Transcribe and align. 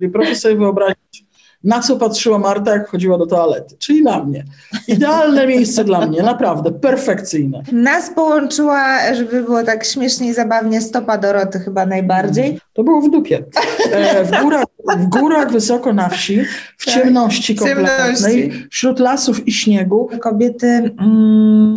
I 0.00 0.08
proszę 0.08 0.34
sobie 0.34 0.56
wyobrazić, 0.56 1.26
na 1.64 1.80
co 1.80 1.96
patrzyła 1.96 2.38
Marta, 2.38 2.70
jak 2.70 2.88
chodziła 2.88 3.18
do 3.18 3.26
toalety, 3.26 3.76
czyli 3.78 4.02
na 4.02 4.24
mnie. 4.24 4.44
Idealne 4.88 5.46
miejsce 5.46 5.84
dla 5.84 6.06
mnie, 6.06 6.22
naprawdę, 6.22 6.72
perfekcyjne. 6.72 7.62
Nas 7.72 8.10
połączyła, 8.10 9.14
żeby 9.14 9.42
było 9.42 9.62
tak 9.62 9.84
śmiesznie 9.84 10.28
i 10.28 10.34
zabawnie, 10.34 10.80
stopa 10.80 11.18
Doroty 11.18 11.58
chyba 11.58 11.86
najbardziej. 11.86 12.60
To 12.72 12.84
było 12.84 13.00
w 13.00 13.10
dupie. 13.10 13.44
E, 13.92 14.24
w, 14.24 14.42
górach, 14.42 14.64
w 14.98 15.06
górach, 15.06 15.52
wysoko 15.52 15.92
na 15.92 16.08
wsi, 16.08 16.44
w 16.78 16.84
tak, 16.86 16.94
ciemności 16.94 17.54
kompletnej, 17.54 18.66
wśród 18.70 18.98
lasów 18.98 19.48
i 19.48 19.52
śniegu. 19.52 20.10
Kobiety, 20.20 20.66
mm, 21.00 21.74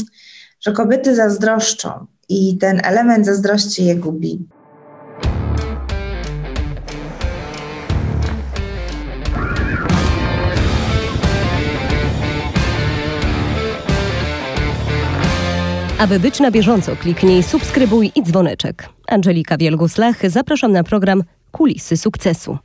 że 0.59 0.71
kobiety 0.71 1.15
zazdroszczą 1.15 1.89
i 2.29 2.57
ten 2.57 2.81
element 2.83 3.25
zazdrości 3.25 3.85
je 3.85 3.95
gubi. 3.95 4.39
Aby 16.01 16.19
być 16.19 16.39
na 16.39 16.51
bieżąco, 16.51 16.91
kliknij 16.95 17.43
subskrybuj 17.43 18.11
i 18.15 18.23
dzwoneczek. 18.23 18.85
Angelika 19.07 19.57
Wielgus-Lach, 19.57 20.29
zapraszam 20.29 20.71
na 20.71 20.83
program 20.83 21.23
Kulisy 21.51 21.97
Sukcesu. 21.97 22.57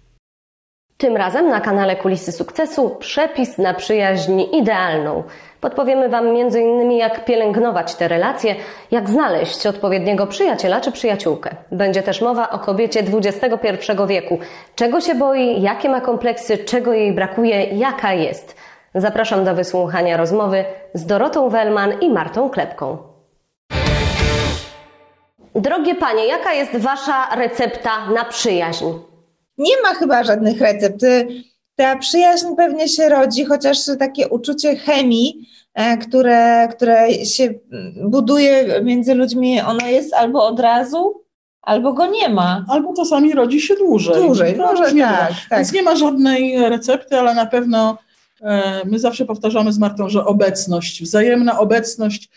Tym 0.96 1.16
razem 1.16 1.48
na 1.48 1.60
kanale 1.60 1.96
Kulisy 1.96 2.32
Sukcesu 2.32 2.96
przepis 2.98 3.58
na 3.58 3.74
przyjaźń 3.74 4.40
idealną. 4.52 5.22
Podpowiemy 5.60 6.08
Wam 6.08 6.26
m.in. 6.26 6.92
jak 6.92 7.24
pielęgnować 7.24 7.94
te 7.94 8.08
relacje, 8.08 8.54
jak 8.90 9.10
znaleźć 9.10 9.66
odpowiedniego 9.66 10.26
przyjaciela 10.26 10.80
czy 10.80 10.92
przyjaciółkę. 10.92 11.56
Będzie 11.72 12.02
też 12.02 12.20
mowa 12.20 12.50
o 12.50 12.58
kobiecie 12.58 13.00
XXI 13.00 13.92
wieku. 14.08 14.38
Czego 14.74 15.00
się 15.00 15.14
boi, 15.14 15.62
jakie 15.62 15.88
ma 15.88 16.00
kompleksy, 16.00 16.58
czego 16.58 16.92
jej 16.92 17.12
brakuje, 17.12 17.64
jaka 17.64 18.12
jest. 18.12 18.56
Zapraszam 18.94 19.44
do 19.44 19.54
wysłuchania 19.54 20.16
rozmowy 20.16 20.64
z 20.94 21.06
Dorotą 21.06 21.48
Wellman 21.48 21.92
i 22.00 22.10
Martą 22.10 22.50
Klepką. 22.50 22.98
Drogie 25.60 25.94
panie, 25.94 26.26
jaka 26.26 26.52
jest 26.52 26.76
wasza 26.76 27.36
recepta 27.36 28.10
na 28.10 28.24
przyjaźń? 28.24 28.84
Nie 29.58 29.82
ma 29.82 29.88
chyba 29.88 30.24
żadnych 30.24 30.60
recept. 30.60 31.00
Ta 31.76 31.96
przyjaźń 31.96 32.46
pewnie 32.56 32.88
się 32.88 33.08
rodzi, 33.08 33.44
chociaż 33.44 33.78
takie 33.98 34.28
uczucie 34.28 34.76
chemii, 34.76 35.48
e, 35.74 35.96
które, 35.96 36.68
które 36.68 37.24
się 37.24 37.54
buduje 38.04 38.80
między 38.82 39.14
ludźmi, 39.14 39.60
ono 39.60 39.86
jest 39.86 40.14
albo 40.14 40.46
od 40.46 40.60
razu, 40.60 41.22
albo 41.62 41.92
go 41.92 42.06
nie 42.06 42.28
ma. 42.28 42.64
Albo 42.68 42.94
czasami 42.94 43.32
rodzi 43.32 43.60
się 43.60 43.74
dłużej. 43.74 44.14
Dłużej, 44.14 44.56
może 44.56 44.92
nie 44.92 45.02
tak, 45.02 45.32
tak. 45.50 45.58
Więc 45.58 45.72
nie 45.72 45.82
ma 45.82 45.96
żadnej 45.96 46.68
recepty, 46.68 47.18
ale 47.18 47.34
na 47.34 47.46
pewno 47.46 47.98
e, 48.42 48.82
my 48.84 48.98
zawsze 48.98 49.24
powtarzamy 49.24 49.72
z 49.72 49.78
Martą, 49.78 50.08
że 50.08 50.24
obecność, 50.24 51.02
wzajemna 51.02 51.58
obecność 51.58 52.30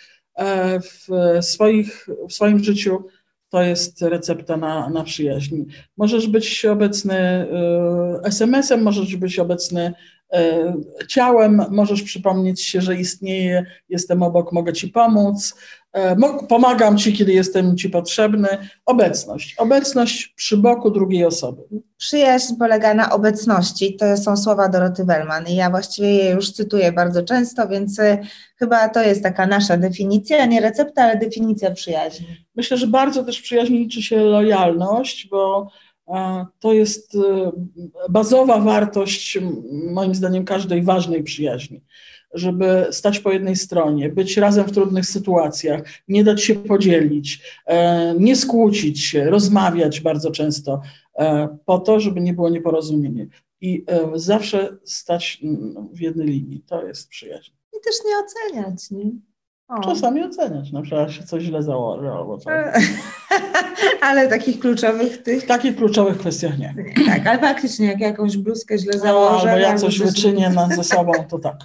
w, 0.81 1.07
swoich, 1.41 2.07
w 2.29 2.33
swoim 2.33 2.63
życiu 2.63 3.03
to 3.49 3.61
jest 3.61 4.01
recepta 4.01 4.57
na, 4.57 4.89
na 4.89 5.03
przyjaźń. 5.03 5.63
Możesz 5.97 6.27
być 6.27 6.65
obecny 6.65 7.15
e, 7.15 7.47
SMS-em, 8.23 8.83
możesz 8.83 9.15
być 9.15 9.39
obecny 9.39 9.93
e, 10.33 10.73
ciałem, 11.07 11.65
możesz 11.69 12.03
przypomnieć 12.03 12.63
się, 12.63 12.81
że 12.81 12.95
istnieje, 12.95 13.65
jestem 13.89 14.23
obok, 14.23 14.51
mogę 14.51 14.73
ci 14.73 14.87
pomóc. 14.87 15.55
E, 15.93 16.15
pomagam 16.49 16.97
ci, 16.97 17.13
kiedy 17.13 17.33
jestem 17.33 17.77
ci 17.77 17.89
potrzebny. 17.89 18.47
Obecność. 18.85 19.55
Obecność 19.57 20.33
przy 20.35 20.57
boku 20.57 20.91
drugiej 20.91 21.25
osoby. 21.25 21.61
Przyjaźń 21.97 22.53
polega 22.59 22.93
na 22.93 23.11
obecności. 23.11 23.95
To 23.95 24.17
są 24.17 24.37
słowa 24.37 24.69
Doroty 24.69 25.05
Wellman 25.05 25.47
i 25.47 25.55
ja 25.55 25.69
właściwie 25.69 26.09
je 26.09 26.31
już 26.31 26.51
cytuję 26.51 26.91
bardzo 26.91 27.23
często, 27.23 27.67
więc 27.67 27.99
e, 27.99 28.17
chyba 28.55 28.89
to 28.89 29.03
jest 29.03 29.23
taka 29.23 29.47
nasza 29.47 29.77
definicja, 29.77 30.45
nie 30.45 30.61
recepta, 30.61 31.03
ale 31.03 31.17
definicja 31.17 31.71
przyjaźni. 31.71 32.27
Myślę, 32.55 32.77
że 32.77 32.87
bardzo 32.87 33.23
też 33.23 33.41
przyjaźni 33.41 33.79
liczy 33.79 34.01
się 34.01 34.17
lojalność, 34.17 35.27
bo 35.31 35.71
to 36.59 36.73
jest 36.73 37.17
bazowa 38.09 38.59
wartość, 38.59 39.39
moim 39.91 40.15
zdaniem, 40.15 40.45
każdej 40.45 40.83
ważnej 40.83 41.23
przyjaźni 41.23 41.81
żeby 42.33 42.87
stać 42.91 43.19
po 43.19 43.31
jednej 43.31 43.55
stronie, 43.55 44.09
być 44.09 44.37
razem 44.37 44.65
w 44.65 44.71
trudnych 44.71 45.05
sytuacjach, 45.05 45.81
nie 46.07 46.23
dać 46.23 46.43
się 46.43 46.55
podzielić, 46.55 47.41
e, 47.65 48.15
nie 48.19 48.35
skłócić 48.35 49.03
się, 49.03 49.29
rozmawiać 49.29 50.01
bardzo 50.01 50.31
często, 50.31 50.81
e, 51.15 51.57
po 51.65 51.79
to, 51.79 51.99
żeby 51.99 52.21
nie 52.21 52.33
było 52.33 52.49
nieporozumienia. 52.49 53.25
I 53.61 53.85
e, 53.87 54.09
zawsze 54.15 54.77
stać 54.83 55.41
w 55.93 55.99
jednej 55.99 56.27
linii. 56.27 56.63
To 56.67 56.87
jest 56.87 57.09
przyjaźń. 57.09 57.51
I 57.73 57.77
też 57.83 57.95
nie 58.05 58.15
oceniać, 58.17 58.91
nie? 58.91 59.11
O. 59.69 59.79
Czasami 59.79 60.23
oceniać, 60.23 60.71
na 60.71 60.81
przykład 60.81 61.11
się 61.11 61.23
coś 61.23 61.43
źle 61.43 61.63
założy 61.63 62.09
albo 62.09 62.37
coś. 62.37 62.53
ale 64.01 64.27
takich 64.27 64.59
kluczowych 64.59 65.23
tych... 65.23 65.43
W 65.43 65.47
takich 65.47 65.75
kluczowych 65.75 66.17
kwestiach 66.17 66.57
nie. 66.57 66.73
Tak, 67.05 67.27
ale 67.27 67.39
faktycznie 67.39 67.87
jak 67.87 67.99
jakąś 67.99 68.37
bluzkę 68.37 68.77
źle 68.77 68.93
założę... 68.93 69.45
No, 69.45 69.51
albo 69.51 69.61
ja 69.61 69.75
coś 69.75 69.99
wyczynię 69.99 70.49
na, 70.49 70.67
ze 70.67 70.83
sobą, 70.83 71.11
to 71.29 71.39
tak. 71.39 71.55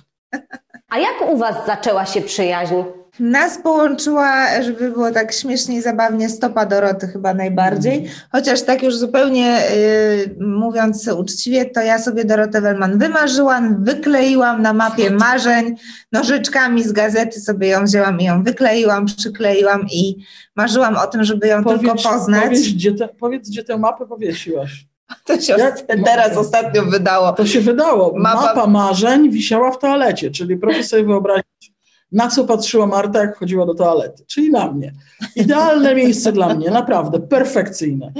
A 0.88 0.98
jak 0.98 1.32
u 1.32 1.36
Was 1.36 1.66
zaczęła 1.66 2.06
się 2.06 2.20
przyjaźń? 2.20 2.74
Nas 3.20 3.58
połączyła, 3.58 4.62
żeby 4.62 4.90
było 4.90 5.10
tak 5.10 5.32
śmiesznie 5.32 5.76
i 5.76 5.82
zabawnie, 5.82 6.28
stopa 6.28 6.66
Doroty 6.66 7.06
chyba 7.06 7.34
najbardziej. 7.34 7.98
Mm. 7.98 8.10
Chociaż 8.32 8.62
tak 8.62 8.82
już 8.82 8.96
zupełnie 8.96 9.70
y, 9.70 10.36
mówiąc 10.40 11.08
uczciwie, 11.08 11.64
to 11.64 11.80
ja 11.80 11.98
sobie 11.98 12.24
Dorotę 12.24 12.60
Wellman 12.60 12.98
wymarzyłam, 12.98 13.84
wykleiłam 13.84 14.62
na 14.62 14.72
mapie 14.72 15.10
marzeń, 15.10 15.76
nożyczkami 16.12 16.84
z 16.84 16.92
gazety 16.92 17.40
sobie 17.40 17.68
ją 17.68 17.84
wzięłam 17.84 18.20
i 18.20 18.24
ją 18.24 18.42
wykleiłam, 18.42 19.06
przykleiłam 19.06 19.86
i 19.92 20.24
marzyłam 20.56 20.96
o 20.96 21.06
tym, 21.06 21.24
żeby 21.24 21.46
ją 21.46 21.64
powiedz, 21.64 21.80
tylko 21.80 21.94
poznać. 21.94 22.44
Powiedz 22.44 22.68
gdzie, 22.68 22.92
te, 22.92 23.08
powiedz, 23.08 23.50
gdzie 23.50 23.64
tę 23.64 23.78
mapę 23.78 24.06
powiesiłaś. 24.06 24.86
To 25.26 25.40
się 25.40 25.54
Jak? 25.58 25.80
teraz 26.04 26.36
ostatnio 26.36 26.84
wydało. 26.84 27.32
To 27.32 27.46
się 27.46 27.60
wydało. 27.60 28.12
Mapa... 28.16 28.40
Mapa 28.40 28.66
marzeń 28.66 29.30
wisiała 29.30 29.70
w 29.70 29.78
toalecie, 29.78 30.30
czyli 30.30 30.56
proszę 30.56 30.84
sobie 30.84 31.04
wyobrazić, 31.04 31.73
na 32.12 32.28
co 32.28 32.44
patrzyła 32.44 32.86
Marta, 32.86 33.18
jak 33.18 33.38
chodziła 33.38 33.66
do 33.66 33.74
toalety, 33.74 34.24
czyli 34.26 34.50
na 34.50 34.72
mnie. 34.72 34.92
Idealne 35.36 35.94
miejsce 36.04 36.32
dla 36.32 36.54
mnie, 36.54 36.70
naprawdę, 36.70 37.20
perfekcyjne. 37.20 38.12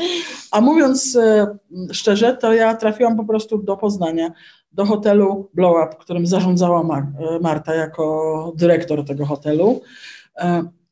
A 0.51 0.61
mówiąc 0.61 1.17
e, 1.17 1.57
szczerze, 1.93 2.37
to 2.37 2.53
ja 2.53 2.75
trafiłam 2.75 3.17
po 3.17 3.25
prostu 3.25 3.59
do 3.59 3.77
Poznania, 3.77 4.33
do 4.73 4.85
hotelu 4.85 5.51
Blow 5.55 5.87
Up, 5.87 5.97
którym 6.01 6.27
zarządzała 6.27 6.81
e, 6.81 7.39
Marta 7.41 7.75
jako 7.75 8.53
dyrektor 8.57 9.05
tego 9.05 9.27
hotelu. 9.27 9.81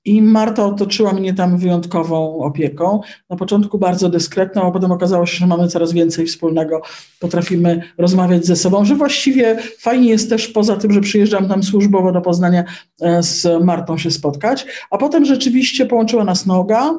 I 0.04 0.22
Marta 0.22 0.66
otoczyła 0.66 1.12
mnie 1.12 1.34
tam 1.34 1.58
wyjątkową 1.58 2.38
opieką. 2.38 3.00
Na 3.30 3.36
początku 3.36 3.78
bardzo 3.78 4.08
dyskretną, 4.08 4.62
a 4.62 4.70
potem 4.70 4.92
okazało 4.92 5.26
się, 5.26 5.38
że 5.38 5.46
mamy 5.46 5.68
coraz 5.68 5.92
więcej 5.92 6.26
wspólnego, 6.26 6.82
potrafimy 7.20 7.82
rozmawiać 7.98 8.46
ze 8.46 8.56
sobą, 8.56 8.84
że 8.84 8.94
właściwie 8.94 9.58
fajnie 9.78 10.08
jest 10.10 10.30
też 10.30 10.48
poza 10.48 10.76
tym, 10.76 10.92
że 10.92 11.00
przyjeżdżam 11.00 11.48
tam 11.48 11.62
służbowo 11.62 12.12
do 12.12 12.20
Poznania 12.20 12.64
e, 13.00 13.22
z 13.22 13.64
Martą 13.64 13.98
się 13.98 14.10
spotkać, 14.10 14.66
a 14.90 14.98
potem 14.98 15.24
rzeczywiście 15.24 15.86
połączyła 15.86 16.24
nas 16.24 16.46
noga, 16.46 16.94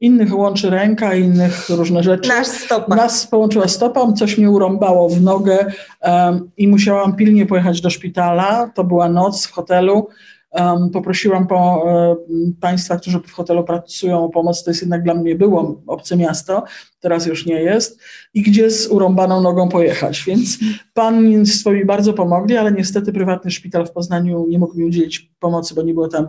innych 0.00 0.38
łączy 0.38 0.70
ręka, 0.70 1.14
innych 1.14 1.68
różne 1.68 2.02
rzeczy. 2.02 2.28
Nas 2.28 2.60
stopa. 2.60 2.96
Nas 2.96 3.26
połączyła 3.26 3.68
stopa, 3.68 4.12
coś 4.12 4.38
mnie 4.38 4.50
urąbało 4.50 5.08
w 5.08 5.22
nogę 5.22 5.72
um, 6.02 6.50
i 6.56 6.68
musiałam 6.68 7.16
pilnie 7.16 7.46
pojechać 7.46 7.80
do 7.80 7.90
szpitala. 7.90 8.70
To 8.74 8.84
była 8.84 9.08
noc 9.08 9.46
w 9.46 9.52
hotelu. 9.52 10.08
Poprosiłam 10.92 11.46
po, 11.46 11.84
Państwa, 12.60 12.96
którzy 12.96 13.20
w 13.20 13.32
hotelu 13.32 13.64
pracują 13.64 14.24
o 14.24 14.28
pomoc, 14.28 14.64
to 14.64 14.70
jest 14.70 14.82
jednak 14.82 15.02
dla 15.02 15.14
mnie 15.14 15.34
było 15.34 15.82
obce 15.86 16.16
miasto, 16.16 16.64
teraz 17.00 17.26
już 17.26 17.46
nie 17.46 17.62
jest, 17.62 18.00
i 18.34 18.42
gdzie 18.42 18.70
z 18.70 18.86
urąbaną 18.86 19.40
nogą 19.40 19.68
pojechać. 19.68 20.24
Więc 20.26 20.58
Państwo 20.94 21.70
mi 21.70 21.84
bardzo 21.84 22.12
pomogli, 22.12 22.56
ale 22.56 22.72
niestety 22.72 23.12
prywatny 23.12 23.50
szpital 23.50 23.86
w 23.86 23.92
Poznaniu 23.92 24.46
nie 24.48 24.58
mógł 24.58 24.78
mi 24.78 24.84
udzielić 24.84 25.30
pomocy, 25.38 25.74
bo 25.74 25.82
nie 25.82 25.94
było 25.94 26.08
tam 26.08 26.28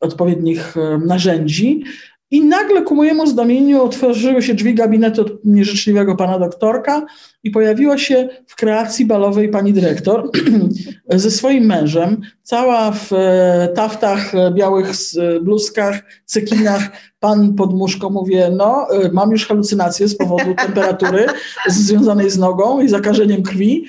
odpowiednich 0.00 0.74
narzędzi. 1.06 1.84
I 2.32 2.44
nagle 2.44 2.82
ku 2.82 2.94
mojemu 2.94 3.26
zdumieniu 3.26 3.82
otworzyły 3.82 4.42
się 4.42 4.54
drzwi 4.54 4.74
gabinetu 4.74 5.38
nieżyczliwego 5.44 6.16
pana 6.16 6.38
doktorka 6.38 7.06
i 7.42 7.50
pojawiła 7.50 7.98
się 7.98 8.28
w 8.46 8.56
kreacji 8.56 9.06
balowej 9.06 9.48
pani 9.48 9.72
dyrektor 9.72 10.30
ze 11.10 11.30
swoim 11.30 11.64
mężem, 11.64 12.20
cała 12.42 12.92
w 12.92 13.12
e, 13.12 13.68
taftach, 13.74 14.34
e, 14.34 14.50
białych 14.50 14.90
e, 15.18 15.40
bluzkach, 15.40 16.02
cekinach. 16.24 16.82
Pan 17.20 17.54
pod 17.54 17.74
muszką 17.74 18.10
mówię, 18.10 18.50
no 18.56 18.86
mam 19.12 19.30
już 19.30 19.46
halucynacje 19.46 20.08
z 20.08 20.16
powodu 20.16 20.54
temperatury 20.66 21.26
związanej 21.68 22.30
z 22.30 22.38
nogą 22.38 22.80
i 22.80 22.88
zakażeniem 22.88 23.42
krwi. 23.42 23.84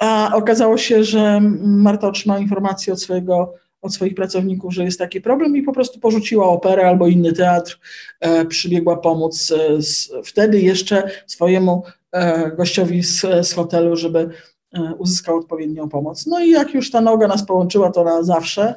A 0.00 0.30
okazało 0.34 0.76
się, 0.76 1.04
że 1.04 1.40
Marta 1.60 2.08
otrzymała 2.08 2.40
informację 2.40 2.92
od 2.92 3.02
swojego 3.02 3.54
od 3.82 3.94
swoich 3.94 4.14
pracowników, 4.14 4.74
że 4.74 4.84
jest 4.84 4.98
taki 4.98 5.20
problem 5.20 5.56
i 5.56 5.62
po 5.62 5.72
prostu 5.72 6.00
porzuciła 6.00 6.48
operę 6.48 6.86
albo 6.88 7.06
inny 7.06 7.32
teatr, 7.32 7.80
e, 8.20 8.44
przybiegła 8.44 8.96
pomóc 8.96 9.52
e, 9.52 10.22
wtedy 10.24 10.60
jeszcze 10.60 11.10
swojemu 11.26 11.82
gościowi 12.56 13.02
z, 13.02 13.20
z 13.20 13.52
hotelu, 13.52 13.96
żeby 13.96 14.28
uzyskał 14.98 15.36
odpowiednią 15.36 15.88
pomoc. 15.88 16.26
No 16.26 16.40
i 16.40 16.50
jak 16.50 16.74
już 16.74 16.90
ta 16.90 17.00
noga 17.00 17.28
nas 17.28 17.46
połączyła, 17.46 17.90
to 17.90 18.04
na 18.04 18.22
zawsze. 18.22 18.74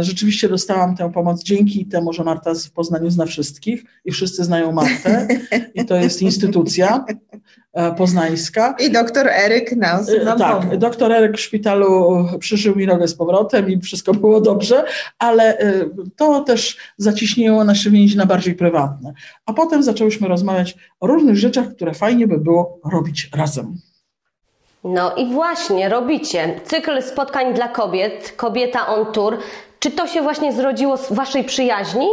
Rzeczywiście 0.00 0.48
dostałam 0.48 0.96
tę 0.96 1.12
pomoc 1.12 1.42
dzięki 1.42 1.86
temu, 1.86 2.12
że 2.12 2.24
Marta 2.24 2.54
w 2.54 2.70
Poznaniu 2.70 3.10
zna 3.10 3.26
wszystkich 3.26 3.84
i 4.04 4.12
wszyscy 4.12 4.44
znają 4.44 4.72
Martę 4.72 5.28
i 5.74 5.84
to 5.84 5.96
jest 5.96 6.22
instytucja. 6.22 7.04
E, 7.72 7.94
poznańska. 7.94 8.74
I 8.80 8.90
doktor 8.90 9.28
Eryk 9.28 9.76
nas 9.76 10.08
e, 10.08 10.24
Tak, 10.24 10.60
pomógł. 10.60 10.76
doktor 10.76 11.12
Eryk 11.12 11.36
w 11.36 11.40
szpitalu 11.40 12.24
przyszył 12.38 12.76
mi 12.76 12.86
nogę 12.86 13.08
z 13.08 13.14
powrotem 13.14 13.70
i 13.70 13.80
wszystko 13.80 14.14
było 14.14 14.40
dobrze, 14.40 14.84
ale 15.18 15.58
e, 15.58 15.84
to 16.16 16.40
też 16.40 16.76
zaciśniło 16.96 17.64
nasze 17.64 17.90
więzi 17.90 18.16
na 18.16 18.26
bardziej 18.26 18.54
prywatne. 18.54 19.12
A 19.46 19.52
potem 19.52 19.82
zaczęłyśmy 19.82 20.28
rozmawiać 20.28 20.76
o 21.00 21.06
różnych 21.06 21.36
rzeczach, 21.36 21.74
które 21.74 21.94
fajnie 21.94 22.26
by 22.26 22.38
było 22.38 22.80
robić 22.92 23.30
razem. 23.34 23.76
No 24.84 25.14
i 25.14 25.32
właśnie, 25.32 25.88
robicie 25.88 26.60
cykl 26.66 27.02
spotkań 27.02 27.54
dla 27.54 27.68
kobiet, 27.68 28.32
Kobieta 28.36 28.86
on 28.86 29.12
Tour. 29.12 29.38
Czy 29.78 29.90
to 29.90 30.06
się 30.06 30.22
właśnie 30.22 30.52
zrodziło 30.52 30.96
z 30.96 31.12
Waszej 31.12 31.44
przyjaźni? 31.44 32.06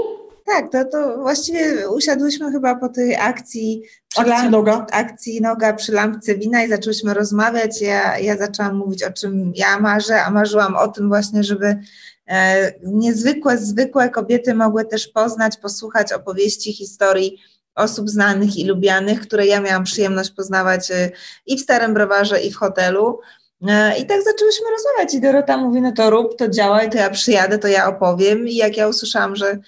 Tak, 0.46 0.72
to, 0.72 0.86
to 0.86 1.18
właściwie 1.18 1.90
usiadłyśmy 1.90 2.52
chyba 2.52 2.76
po 2.76 2.90
tej 2.90 3.16
akcji. 3.16 3.84
Akcji 4.18 4.32
lamp, 4.32 4.52
noga. 4.52 4.86
Akcji 4.92 5.42
noga 5.42 5.74
przy 5.74 5.92
lampce 5.92 6.36
wina 6.36 6.64
i 6.64 6.70
zaczęłyśmy 6.70 7.14
rozmawiać. 7.14 7.82
Ja, 7.82 8.20
ja 8.20 8.38
zaczęłam 8.38 8.76
mówić 8.76 9.04
o 9.04 9.14
czym 9.14 9.52
ja 9.56 9.80
marzę, 9.80 10.24
a 10.24 10.32
marzyłam 10.32 10.76
o 10.76 10.88
tym 10.88 11.08
właśnie, 11.08 11.44
żeby 11.44 11.80
e, 12.28 12.74
niezwykłe, 12.84 13.58
zwykłe 13.58 14.10
kobiety 14.10 14.54
mogły 14.54 14.86
też 14.86 15.08
poznać, 15.08 15.58
posłuchać 15.58 16.14
opowieści, 16.14 16.74
historii 16.74 17.38
osób 17.78 18.10
znanych 18.10 18.58
i 18.58 18.66
lubianych, 18.66 19.22
które 19.22 19.46
ja 19.46 19.62
miałam 19.62 19.84
przyjemność 19.84 20.32
poznawać 20.32 20.92
e, 20.92 21.10
i 21.46 21.58
w 21.58 21.62
Starym 21.62 21.94
Browarze, 21.94 22.42
i 22.42 22.52
w 22.52 22.56
hotelu. 22.56 23.20
E, 23.68 23.98
I 23.98 24.06
tak 24.06 24.24
zaczęłyśmy 24.24 24.66
rozmawiać 24.72 25.14
i 25.14 25.22
Dorota 25.22 25.58
mówi, 25.58 25.82
no 25.82 25.92
to 25.92 26.10
rób, 26.10 26.38
to 26.38 26.50
działaj, 26.50 26.90
to 26.90 26.98
ja 26.98 27.10
przyjadę, 27.10 27.58
to 27.58 27.68
ja 27.68 27.88
opowiem 27.88 28.48
i 28.48 28.56
jak 28.56 28.78
ja 28.78 28.88
usłyszałam, 28.88 29.36
że 29.36 29.60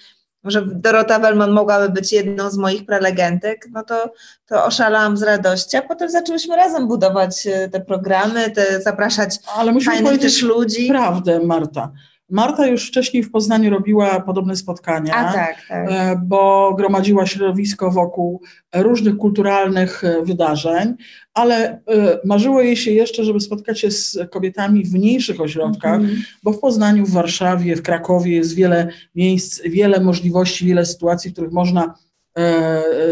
że 0.44 0.66
Dorota 0.66 1.18
Wellman 1.18 1.50
mogłaby 1.50 1.88
być 1.88 2.12
jedną 2.12 2.50
z 2.50 2.56
moich 2.56 2.86
prelegentek, 2.86 3.66
no 3.72 3.84
to, 3.84 4.12
to 4.46 4.64
oszalałam 4.64 5.16
z 5.16 5.22
radości, 5.22 5.76
a 5.76 5.82
potem 5.82 6.10
zaczęłyśmy 6.10 6.56
razem 6.56 6.88
budować 6.88 7.46
e, 7.46 7.68
te 7.68 7.80
programy, 7.80 8.50
te, 8.50 8.82
zapraszać 8.82 9.36
Ale 9.56 9.72
musimy 9.72 9.96
fajnych 9.96 10.20
też 10.20 10.42
ludzi. 10.42 10.88
prawdę, 10.88 11.40
Marta. 11.40 11.92
Marta 12.30 12.66
już 12.66 12.88
wcześniej 12.88 13.22
w 13.22 13.30
Poznaniu 13.30 13.70
robiła 13.70 14.20
podobne 14.20 14.56
spotkania, 14.56 15.14
A, 15.14 15.32
tak, 15.32 15.56
tak. 15.68 15.90
E, 15.90 16.20
bo 16.24 16.74
gromadziła 16.74 17.26
środowisko 17.26 17.90
wokół 17.90 18.42
różnych 18.74 19.16
kulturalnych 19.16 20.04
e, 20.04 20.22
wydarzeń, 20.22 20.94
ale 21.34 21.70
e, 21.70 21.80
marzyło 22.24 22.62
jej 22.62 22.76
się 22.76 22.90
jeszcze, 22.90 23.24
żeby 23.24 23.40
spotkać 23.40 23.80
się 23.80 23.90
z 23.90 24.18
kobietami 24.30 24.84
w 24.84 24.94
mniejszych 24.94 25.40
ośrodkach, 25.40 25.94
mm 25.94 26.10
-hmm. 26.10 26.20
bo 26.42 26.52
w 26.52 26.58
Poznaniu, 26.58 27.06
w 27.06 27.10
Warszawie, 27.10 27.76
w 27.76 27.82
Krakowie 27.82 28.36
jest 28.36 28.54
wiele 28.54 28.88
miejsc, 29.14 29.62
wiele 29.64 30.00
możliwości, 30.00 30.66
wiele 30.66 30.86
sytuacji, 30.86 31.30
w 31.30 31.32
których 31.32 31.52
można 31.52 31.94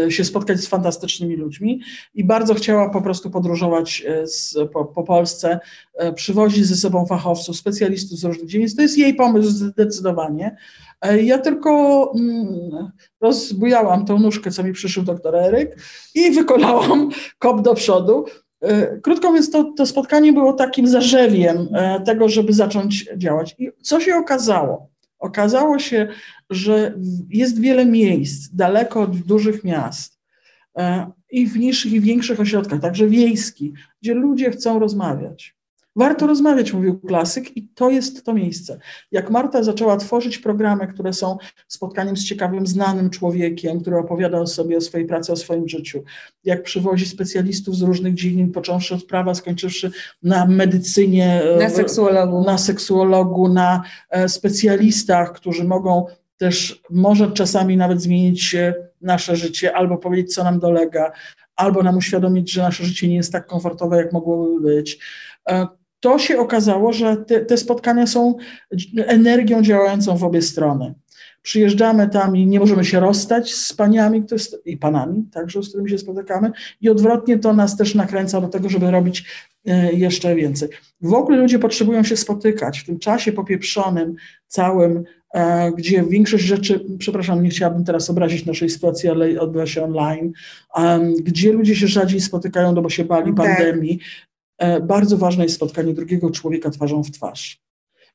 się 0.09 0.23
spotkać 0.23 0.59
z 0.59 0.67
fantastycznymi 0.67 1.35
ludźmi 1.35 1.81
i 2.13 2.23
bardzo 2.23 2.53
chciała 2.53 2.89
po 2.89 3.01
prostu 3.01 3.29
podróżować 3.29 4.03
e, 4.07 4.27
z, 4.27 4.57
po, 4.73 4.85
po, 4.85 5.03
Polsce, 5.03 5.59
przywozić 6.15 6.65
ze 6.65 6.75
sobą 6.75 7.05
fachowców, 7.05 7.57
specjalistów 7.57 8.19
z 8.19 8.23
różnych 8.23 8.47
dziedzin. 8.47 8.75
To 8.75 8.81
jest 8.81 8.97
jej 8.97 9.13
pomysł 9.13 9.49
zdecydowanie. 9.49 10.55
Ja 11.23 11.37
tylko 11.37 12.11
mm, 12.15 12.91
rozbujałam 13.21 14.05
tą 14.05 14.19
nóżkę, 14.19 14.51
co 14.51 14.63
mi 14.63 14.73
przyszył 14.73 15.03
doktor 15.03 15.35
Eryk 15.35 15.77
i 16.15 16.31
wykonałam 16.31 17.09
kop 17.39 17.61
do 17.61 17.73
przodu. 17.73 18.25
Krótko 19.03 19.27
mówiąc, 19.27 19.51
to, 19.51 19.73
to 19.77 19.85
spotkanie 19.85 20.33
było 20.33 20.53
takim 20.53 20.87
zarzewiem 20.87 21.69
tego, 22.05 22.29
żeby 22.29 22.53
zacząć 22.53 23.09
działać. 23.17 23.55
I 23.59 23.71
co 23.81 23.99
się 23.99 24.15
okazało? 24.15 24.89
Okazało 25.19 25.79
się, 25.79 26.07
że 26.49 26.93
jest 27.29 27.61
wiele 27.61 27.85
miejsc 27.85 28.49
daleko 28.53 29.01
od 29.01 29.17
dużych 29.17 29.63
miast 29.63 30.19
e, 30.77 31.11
i 31.31 31.47
w 31.47 31.55
mniejszych 31.55 31.91
i 31.91 32.01
większych 32.01 32.39
ośrodkach, 32.39 32.81
także 32.81 33.07
wiejskich, 33.07 33.71
gdzie 34.01 34.13
ludzie 34.13 34.51
chcą 34.51 34.79
rozmawiać. 34.79 35.58
Warto 35.99 36.27
rozmawiać, 36.27 36.73
mówił 36.73 36.99
klasyk, 36.99 37.57
i 37.57 37.67
to 37.67 37.89
jest 37.89 38.25
to 38.25 38.33
miejsce. 38.33 38.79
Jak 39.11 39.29
Marta 39.29 39.63
zaczęła 39.63 39.97
tworzyć 39.97 40.37
programy, 40.37 40.87
które 40.87 41.13
są 41.13 41.37
spotkaniem 41.67 42.17
z 42.17 42.23
ciekawym, 42.23 42.67
znanym 42.67 43.09
człowiekiem, 43.09 43.81
który 43.81 43.97
opowiada 43.97 44.39
o 44.39 44.47
sobie, 44.47 44.77
o 44.77 44.81
swojej 44.81 45.07
pracy, 45.07 45.31
o 45.31 45.35
swoim 45.35 45.69
życiu, 45.69 46.03
jak 46.43 46.63
przywozi 46.63 47.05
specjalistów 47.05 47.75
z 47.75 47.81
różnych 47.81 48.13
dziedzin, 48.13 48.51
począwszy 48.51 48.95
od 48.95 49.03
prawa, 49.03 49.35
skończywszy 49.35 49.91
na 50.23 50.45
medycynie, 50.45 51.41
na 51.59 51.69
seksuologu, 51.69 52.43
na, 52.43 52.57
seksuologu, 52.57 53.47
na 53.47 53.83
e, 54.09 54.29
specjalistach, 54.29 55.33
którzy 55.33 55.63
mogą 55.63 56.05
też 56.37 56.81
może 56.89 57.31
czasami 57.31 57.77
nawet 57.77 58.01
zmienić 58.01 58.55
nasze 59.01 59.35
życie, 59.35 59.75
albo 59.75 59.97
powiedzieć, 59.97 60.33
co 60.33 60.43
nam 60.43 60.59
dolega, 60.59 61.11
albo 61.55 61.83
nam 61.83 61.97
uświadomić, 61.97 62.51
że 62.51 62.61
nasze 62.61 62.83
życie 62.83 63.07
nie 63.07 63.15
jest 63.15 63.31
tak 63.31 63.47
komfortowe, 63.47 63.97
jak 63.97 64.13
mogłoby 64.13 64.61
być. 64.61 64.99
E, 65.99 66.09
to 66.09 66.19
się 66.19 66.39
okazało, 66.39 66.93
że 66.93 67.17
te, 67.17 67.45
te 67.45 67.57
spotkania 67.57 68.07
są 68.07 68.35
energią 68.97 69.61
działającą 69.61 70.17
w 70.17 70.23
obie 70.23 70.41
strony. 70.41 70.93
Przyjeżdżamy 71.41 72.09
tam 72.09 72.37
i 72.37 72.47
nie 72.47 72.59
możemy 72.59 72.85
się 72.85 72.99
rozstać 72.99 73.53
z 73.55 73.73
paniami 73.73 74.23
i 74.65 74.77
panami, 74.77 75.23
także 75.31 75.63
z 75.63 75.69
którymi 75.69 75.89
się 75.89 75.97
spotykamy, 75.97 76.51
i 76.81 76.89
odwrotnie 76.89 77.39
to 77.39 77.53
nas 77.53 77.77
też 77.77 77.95
nakręca 77.95 78.41
do 78.41 78.47
tego, 78.47 78.69
żeby 78.69 78.91
robić 78.91 79.25
e, 79.65 79.93
jeszcze 79.93 80.35
więcej. 80.35 80.69
W 81.01 81.13
ogóle 81.13 81.37
ludzie 81.37 81.59
potrzebują 81.59 82.03
się 82.03 82.17
spotykać 82.17 82.79
w 82.79 82.85
tym 82.85 82.99
czasie 82.99 83.31
popieprzonym, 83.31 84.15
całym, 84.47 85.03
e, 85.33 85.71
gdzie 85.71 86.03
większość 86.03 86.43
rzeczy, 86.43 86.85
przepraszam, 86.99 87.43
nie 87.43 87.49
chciałabym 87.49 87.83
teraz 87.83 88.09
obrazić 88.09 88.45
naszej 88.45 88.69
sytuacji, 88.69 89.09
ale 89.09 89.39
odbywa 89.39 89.65
się 89.65 89.83
online, 89.83 90.31
gdzie 91.21 91.53
ludzie 91.53 91.75
się 91.75 91.87
rzadziej 91.87 92.21
spotykają, 92.21 92.71
no 92.71 92.81
bo 92.81 92.89
się 92.89 93.05
bali 93.05 93.33
tak. 93.33 93.35
pandemii, 93.35 93.99
E, 93.99 94.28
bardzo 94.81 95.17
ważne 95.17 95.43
jest 95.43 95.55
spotkanie 95.55 95.93
drugiego 95.93 96.29
człowieka 96.31 96.69
twarzą 96.69 97.03
w 97.03 97.11
twarz 97.11 97.61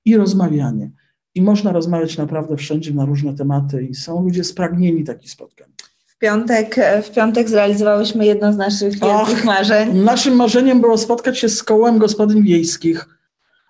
i 0.04 0.16
rozmawianie. 0.16 0.90
I 1.34 1.42
można 1.42 1.72
rozmawiać 1.72 2.18
naprawdę 2.18 2.56
wszędzie 2.56 2.94
na 2.94 3.04
różne 3.04 3.34
tematy 3.34 3.82
i 3.82 3.94
są 3.94 4.22
ludzie 4.22 4.44
spragnieni 4.44 5.04
takich 5.04 5.30
spotkań. 5.30 5.68
W 6.06 6.18
piątek, 6.18 6.76
w 7.02 7.10
piątek 7.10 7.48
zrealizowałyśmy 7.48 8.26
jedno 8.26 8.52
z 8.52 8.56
naszych 8.56 9.00
wielkich 9.00 9.44
marzeń. 9.44 9.98
Naszym 9.98 10.34
marzeniem 10.34 10.80
było 10.80 10.98
spotkać 10.98 11.38
się 11.38 11.48
z 11.48 11.62
kołem 11.62 11.98
gospodyń 11.98 12.42
wiejskich 12.42 13.13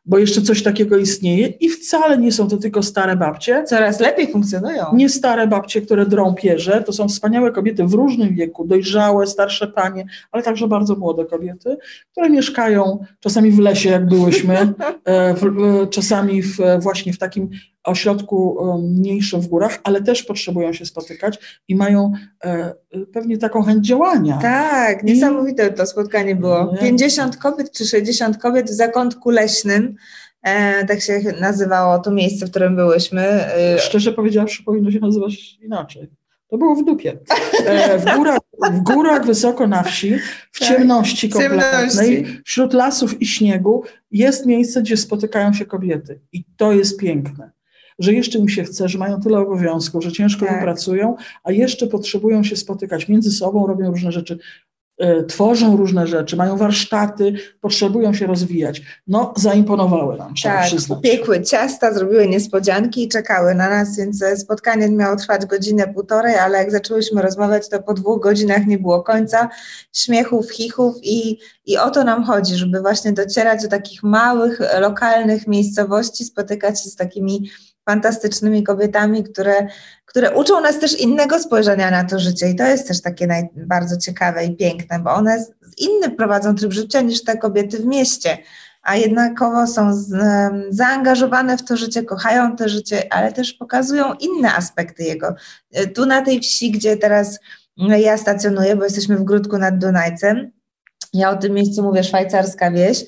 bo 0.06 0.18
jeszcze 0.18 0.42
coś 0.42 0.62
takiego 0.62 0.96
istnieje 0.96 1.46
i 1.46 1.68
wcale 1.68 2.18
nie 2.18 2.32
są 2.32 2.48
to 2.48 2.56
tylko 2.56 2.82
stare 2.82 3.16
babcie. 3.16 3.64
Coraz 3.64 4.00
lepiej 4.00 4.32
funkcjonują. 4.32 4.84
Nie 4.94 5.08
stare 5.08 5.46
babcie, 5.46 5.80
które 5.80 6.06
drą 6.06 6.34
pierze, 6.34 6.82
to 6.86 6.92
są 6.92 7.08
wspaniałe 7.08 7.52
kobiety 7.52 7.84
w 7.84 7.94
różnym 7.94 8.34
wieku, 8.34 8.64
dojrzałe, 8.64 9.26
starsze 9.26 9.66
panie, 9.66 10.06
ale 10.32 10.42
także 10.42 10.68
bardzo 10.68 10.94
młode 10.96 11.24
kobiety, 11.24 11.76
które 12.10 12.30
mieszkają 12.30 13.04
czasami 13.20 13.50
w 13.50 13.58
lesie, 13.58 13.90
jak 13.90 14.06
byłyśmy, 14.06 14.56
e, 15.04 15.34
czasami 15.90 16.42
w, 16.42 16.56
właśnie 16.80 17.12
w 17.12 17.18
takim 17.18 17.50
ośrodku 17.84 18.58
mniejszym 18.82 19.40
w 19.40 19.46
górach, 19.46 19.80
ale 19.84 20.02
też 20.02 20.22
potrzebują 20.22 20.72
się 20.72 20.86
spotykać 20.86 21.38
i 21.68 21.76
mają 21.76 22.12
e, 22.44 22.74
pewnie 23.12 23.38
taką 23.38 23.62
chęć 23.62 23.86
działania. 23.86 24.38
Tak, 24.42 25.02
niesamowite 25.02 25.70
to 25.70 25.86
spotkanie 25.86 26.36
było. 26.36 26.76
50 26.80 27.36
kobiet 27.36 27.72
czy 27.72 27.84
60 27.84 28.38
kobiet 28.38 28.70
w 28.70 28.74
zakątku 28.74 29.30
leśnym. 29.30 29.96
E, 30.42 30.86
tak 30.86 31.00
się 31.00 31.20
nazywało 31.40 31.98
to 31.98 32.10
miejsce, 32.10 32.46
w 32.46 32.50
którym 32.50 32.76
byłyśmy. 32.76 33.22
E, 33.22 33.78
Szczerze 33.78 34.12
powiedziawszy, 34.12 34.62
powinno 34.62 34.90
się 34.90 35.00
nazywać 35.00 35.58
inaczej. 35.62 36.10
To 36.48 36.58
było 36.58 36.74
w 36.74 36.84
dupie. 36.84 37.18
E, 37.66 37.98
w 37.98 38.16
górach, 38.16 38.38
w 38.72 38.80
górach 38.80 39.26
wysoko 39.26 39.66
na 39.66 39.82
wsi, 39.82 40.18
w 40.52 40.58
tak, 40.58 40.68
ciemności 40.68 41.28
kompletnej, 41.28 42.40
wśród 42.44 42.74
lasów 42.74 43.22
i 43.22 43.26
śniegu 43.26 43.82
jest 44.10 44.46
miejsce, 44.46 44.82
gdzie 44.82 44.96
spotykają 44.96 45.52
się 45.52 45.66
kobiety. 45.66 46.20
I 46.32 46.44
to 46.56 46.72
jest 46.72 46.98
piękne 46.98 47.53
że 47.98 48.12
jeszcze 48.12 48.38
im 48.38 48.48
się 48.48 48.64
chce, 48.64 48.88
że 48.88 48.98
mają 48.98 49.20
tyle 49.20 49.38
obowiązków, 49.38 50.04
że 50.04 50.12
ciężko 50.12 50.46
tak. 50.46 50.62
pracują, 50.62 51.16
a 51.44 51.52
jeszcze 51.52 51.86
potrzebują 51.86 52.44
się 52.44 52.56
spotykać 52.56 53.08
między 53.08 53.32
sobą, 53.32 53.66
robią 53.66 53.90
różne 53.90 54.12
rzeczy, 54.12 54.38
y, 55.02 55.24
tworzą 55.24 55.76
różne 55.76 56.06
rzeczy, 56.06 56.36
mają 56.36 56.56
warsztaty, 56.56 57.34
potrzebują 57.60 58.14
się 58.14 58.26
rozwijać. 58.26 58.82
No, 59.06 59.34
zaimponowały 59.36 60.18
nam, 60.18 60.34
trzeba 60.34 60.54
tak, 60.54 60.66
przyznać. 60.66 61.00
piekły 61.02 61.42
ciasta, 61.42 61.94
zrobiły 61.94 62.28
niespodzianki 62.28 63.04
i 63.04 63.08
czekały 63.08 63.54
na 63.54 63.70
nas, 63.70 63.96
więc 63.96 64.22
e, 64.22 64.36
spotkanie 64.36 64.88
miało 64.88 65.16
trwać 65.16 65.46
godzinę, 65.46 65.88
półtorej, 65.94 66.34
ale 66.34 66.58
jak 66.58 66.70
zaczęłyśmy 66.70 67.22
rozmawiać, 67.22 67.68
to 67.68 67.82
po 67.82 67.94
dwóch 67.94 68.22
godzinach 68.22 68.66
nie 68.66 68.78
było 68.78 69.02
końca, 69.02 69.48
śmiechów, 69.92 70.52
chichów 70.52 70.96
i, 71.02 71.38
i 71.66 71.78
o 71.78 71.90
to 71.90 72.04
nam 72.04 72.24
chodzi, 72.24 72.56
żeby 72.56 72.80
właśnie 72.80 73.12
docierać 73.12 73.62
do 73.62 73.68
takich 73.68 74.02
małych, 74.02 74.60
lokalnych 74.80 75.46
miejscowości, 75.46 76.24
spotykać 76.24 76.82
się 76.82 76.90
z 76.90 76.96
takimi 76.96 77.50
fantastycznymi 77.84 78.62
kobietami, 78.62 79.24
które, 79.24 79.66
które 80.04 80.34
uczą 80.34 80.60
nas 80.60 80.78
też 80.78 81.00
innego 81.00 81.38
spojrzenia 81.38 81.90
na 81.90 82.04
to 82.04 82.18
życie 82.18 82.50
i 82.50 82.56
to 82.56 82.64
jest 82.64 82.88
też 82.88 83.02
takie 83.02 83.26
naj, 83.26 83.48
bardzo 83.56 83.96
ciekawe 83.96 84.44
i 84.44 84.56
piękne, 84.56 84.98
bo 84.98 85.14
one 85.14 85.44
inny 85.78 86.10
prowadzą 86.10 86.54
tryb 86.54 86.72
życia 86.72 87.00
niż 87.00 87.24
te 87.24 87.38
kobiety 87.38 87.78
w 87.78 87.84
mieście, 87.84 88.38
a 88.82 88.96
jednakowo 88.96 89.66
są 89.66 89.94
z, 89.94 90.12
zaangażowane 90.70 91.58
w 91.58 91.64
to 91.64 91.76
życie, 91.76 92.02
kochają 92.02 92.56
to 92.56 92.68
życie, 92.68 93.12
ale 93.12 93.32
też 93.32 93.52
pokazują 93.52 94.14
inne 94.14 94.54
aspekty 94.54 95.02
jego. 95.02 95.34
Tu 95.94 96.06
na 96.06 96.22
tej 96.22 96.40
wsi, 96.40 96.70
gdzie 96.70 96.96
teraz 96.96 97.38
ja 97.76 98.18
stacjonuję, 98.18 98.76
bo 98.76 98.84
jesteśmy 98.84 99.16
w 99.16 99.24
Grudku 99.24 99.58
nad 99.58 99.78
Dunajcem, 99.78 100.50
ja 101.12 101.30
o 101.30 101.36
tym 101.36 101.52
miejscu 101.52 101.82
mówię 101.82 102.04
szwajcarska 102.04 102.70
wieś, 102.70 103.04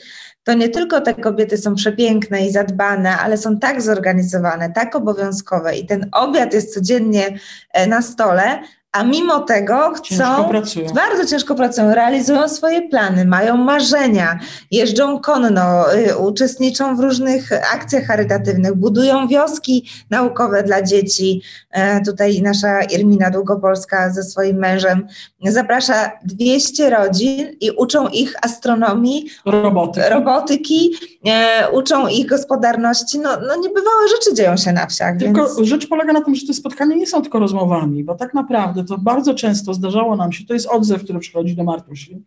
to 0.46 0.54
nie 0.54 0.68
tylko 0.68 1.00
te 1.00 1.14
kobiety 1.14 1.58
są 1.58 1.74
przepiękne 1.74 2.46
i 2.46 2.52
zadbane, 2.52 3.18
ale 3.18 3.36
są 3.36 3.58
tak 3.58 3.82
zorganizowane, 3.82 4.72
tak 4.72 4.96
obowiązkowe 4.96 5.76
i 5.76 5.86
ten 5.86 6.08
obiad 6.12 6.54
jest 6.54 6.74
codziennie 6.74 7.38
e, 7.72 7.86
na 7.86 8.02
stole, 8.02 8.60
a 8.96 9.04
mimo 9.04 9.40
tego 9.40 9.92
chcą, 9.94 10.50
bardzo 10.94 11.26
ciężko 11.26 11.54
pracują, 11.54 11.94
realizują 11.94 12.48
swoje 12.48 12.88
plany, 12.88 13.24
mają 13.24 13.56
marzenia, 13.56 14.38
jeżdżą 14.70 15.20
konno, 15.20 15.94
y, 15.94 16.16
uczestniczą 16.16 16.96
w 16.96 17.00
różnych 17.00 17.50
akcjach 17.74 18.04
charytatywnych, 18.04 18.74
budują 18.74 19.28
wioski 19.28 19.88
naukowe 20.10 20.62
dla 20.62 20.82
dzieci. 20.82 21.42
E, 21.70 22.00
tutaj 22.00 22.42
nasza 22.42 22.82
Irmina 22.82 23.30
Długopolska 23.30 24.10
ze 24.10 24.22
swoim 24.22 24.56
mężem 24.56 25.06
zaprasza 25.42 26.10
200 26.24 26.90
rodzin 26.90 27.46
i 27.60 27.70
uczą 27.70 28.08
ich 28.08 28.34
astronomii, 28.42 29.26
robotyki, 29.44 30.08
robotyki 30.10 30.90
e, 31.26 31.70
uczą 31.70 32.08
ich 32.08 32.26
gospodarności. 32.26 33.18
No, 33.18 33.30
no 33.48 33.56
niebywałe 33.56 34.08
rzeczy 34.08 34.34
dzieją 34.34 34.56
się 34.56 34.72
na 34.72 34.86
wsiach. 34.86 35.16
Tylko 35.18 35.54
więc... 35.56 35.68
rzecz 35.68 35.88
polega 35.88 36.12
na 36.12 36.20
tym, 36.20 36.34
że 36.34 36.46
te 36.46 36.54
spotkania 36.54 36.96
nie 36.96 37.06
są 37.06 37.22
tylko 37.22 37.38
rozmowami, 37.38 38.04
bo 38.04 38.14
tak 38.14 38.34
naprawdę 38.34 38.84
to 38.84 38.98
bardzo 38.98 39.34
często 39.34 39.74
zdarzało 39.74 40.16
nam 40.16 40.32
się, 40.32 40.46
to 40.46 40.54
jest 40.54 40.66
odzew, 40.66 41.04
który 41.04 41.18
przychodzi 41.18 41.56
do 41.56 41.64
Martusi, 41.64 42.22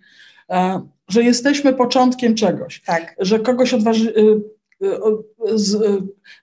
e, 0.50 0.82
że 1.08 1.24
jesteśmy 1.24 1.74
początkiem 1.74 2.36
czegoś, 2.36 2.82
tak. 2.86 3.16
że 3.20 3.40
kogoś 3.40 3.74
odważy, 3.74 4.14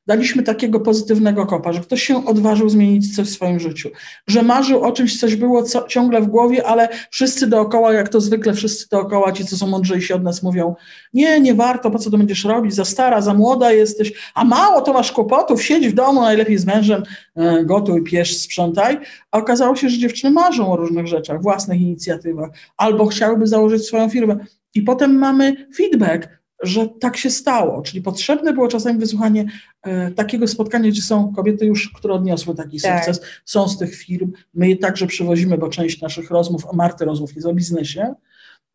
daliśmy 0.07 0.43
takiego 0.43 0.81
pozytywnego 0.81 1.47
kopa, 1.47 1.73
że 1.73 1.81
ktoś 1.81 2.02
się 2.02 2.26
odważył 2.26 2.69
zmienić 2.69 3.16
coś 3.16 3.28
w 3.28 3.33
swoim 3.33 3.61
życiu, 3.61 3.90
że 4.26 4.43
marzył 4.43 4.85
o 4.85 4.93
czymś, 4.93 5.21
coś 5.21 5.37
było 5.37 5.62
co, 5.62 5.87
ciągle 5.88 6.21
w 6.21 6.26
głowie, 6.26 6.66
ale 6.66 6.88
wszyscy 7.11 7.47
dookoła, 7.47 7.93
jak 7.93 8.09
to 8.09 8.21
zwykle 8.21 8.55
wszyscy 8.55 8.88
dookoła, 8.88 9.33
ci, 9.33 9.45
co 9.45 9.57
są 9.57 9.66
mądrzejsi 9.66 10.12
od 10.12 10.23
nas 10.23 10.43
mówią, 10.43 10.75
nie, 11.12 11.40
nie 11.40 11.55
warto, 11.55 11.90
po 11.90 11.99
co 11.99 12.11
to 12.11 12.19
będziesz 12.19 12.45
robić, 12.45 12.75
za 12.75 12.85
stara, 12.85 13.21
za 13.21 13.35
młoda 13.35 13.73
jesteś, 13.73 14.12
a 14.35 14.45
mało 14.45 14.81
to 14.81 14.93
masz 14.93 15.12
kłopotów, 15.12 15.62
siedź 15.62 15.88
w 15.88 15.95
domu, 15.95 16.21
najlepiej 16.21 16.59
z 16.59 16.66
mężem, 16.66 17.02
e, 17.37 17.64
gotuj, 17.64 18.02
piesz, 18.02 18.37
sprzątaj, 18.37 18.99
a 19.31 19.38
okazało 19.38 19.76
się, 19.76 19.88
że 19.88 19.99
dziewczyny 19.99 20.31
marzą 20.31 20.73
o 20.73 20.76
różnych 20.76 21.07
rzeczach, 21.07 21.43
własnych 21.43 21.81
inicjatywach, 21.81 22.50
albo 22.76 23.07
chciałyby 23.07 23.47
założyć 23.47 23.87
swoją 23.87 24.09
firmę. 24.09 24.37
I 24.75 24.83
potem 24.83 25.19
mamy 25.19 25.69
feedback, 25.76 26.28
że 26.62 26.88
tak 27.00 27.16
się 27.16 27.30
stało. 27.30 27.82
Czyli 27.82 28.02
potrzebne 28.02 28.52
było 28.52 28.68
czasami 28.68 28.98
wysłuchanie 28.98 29.44
e, 29.82 30.10
takiego 30.10 30.48
spotkania, 30.48 30.90
gdzie 30.90 31.02
są 31.02 31.32
kobiety 31.34 31.66
już, 31.66 31.92
które 31.94 32.14
odniosły 32.14 32.54
taki 32.54 32.80
tak. 32.80 33.04
sukces, 33.04 33.26
są 33.44 33.68
z 33.68 33.78
tych 33.78 33.96
firm. 33.96 34.32
My 34.54 34.68
je 34.68 34.76
także 34.76 35.06
przywozimy, 35.06 35.58
bo 35.58 35.68
część 35.68 36.00
naszych 36.00 36.30
rozmów, 36.30 36.62
Marty 36.72 37.04
rozmów 37.04 37.34
jest 37.34 37.46
o 37.46 37.54
biznesie. 37.54 38.14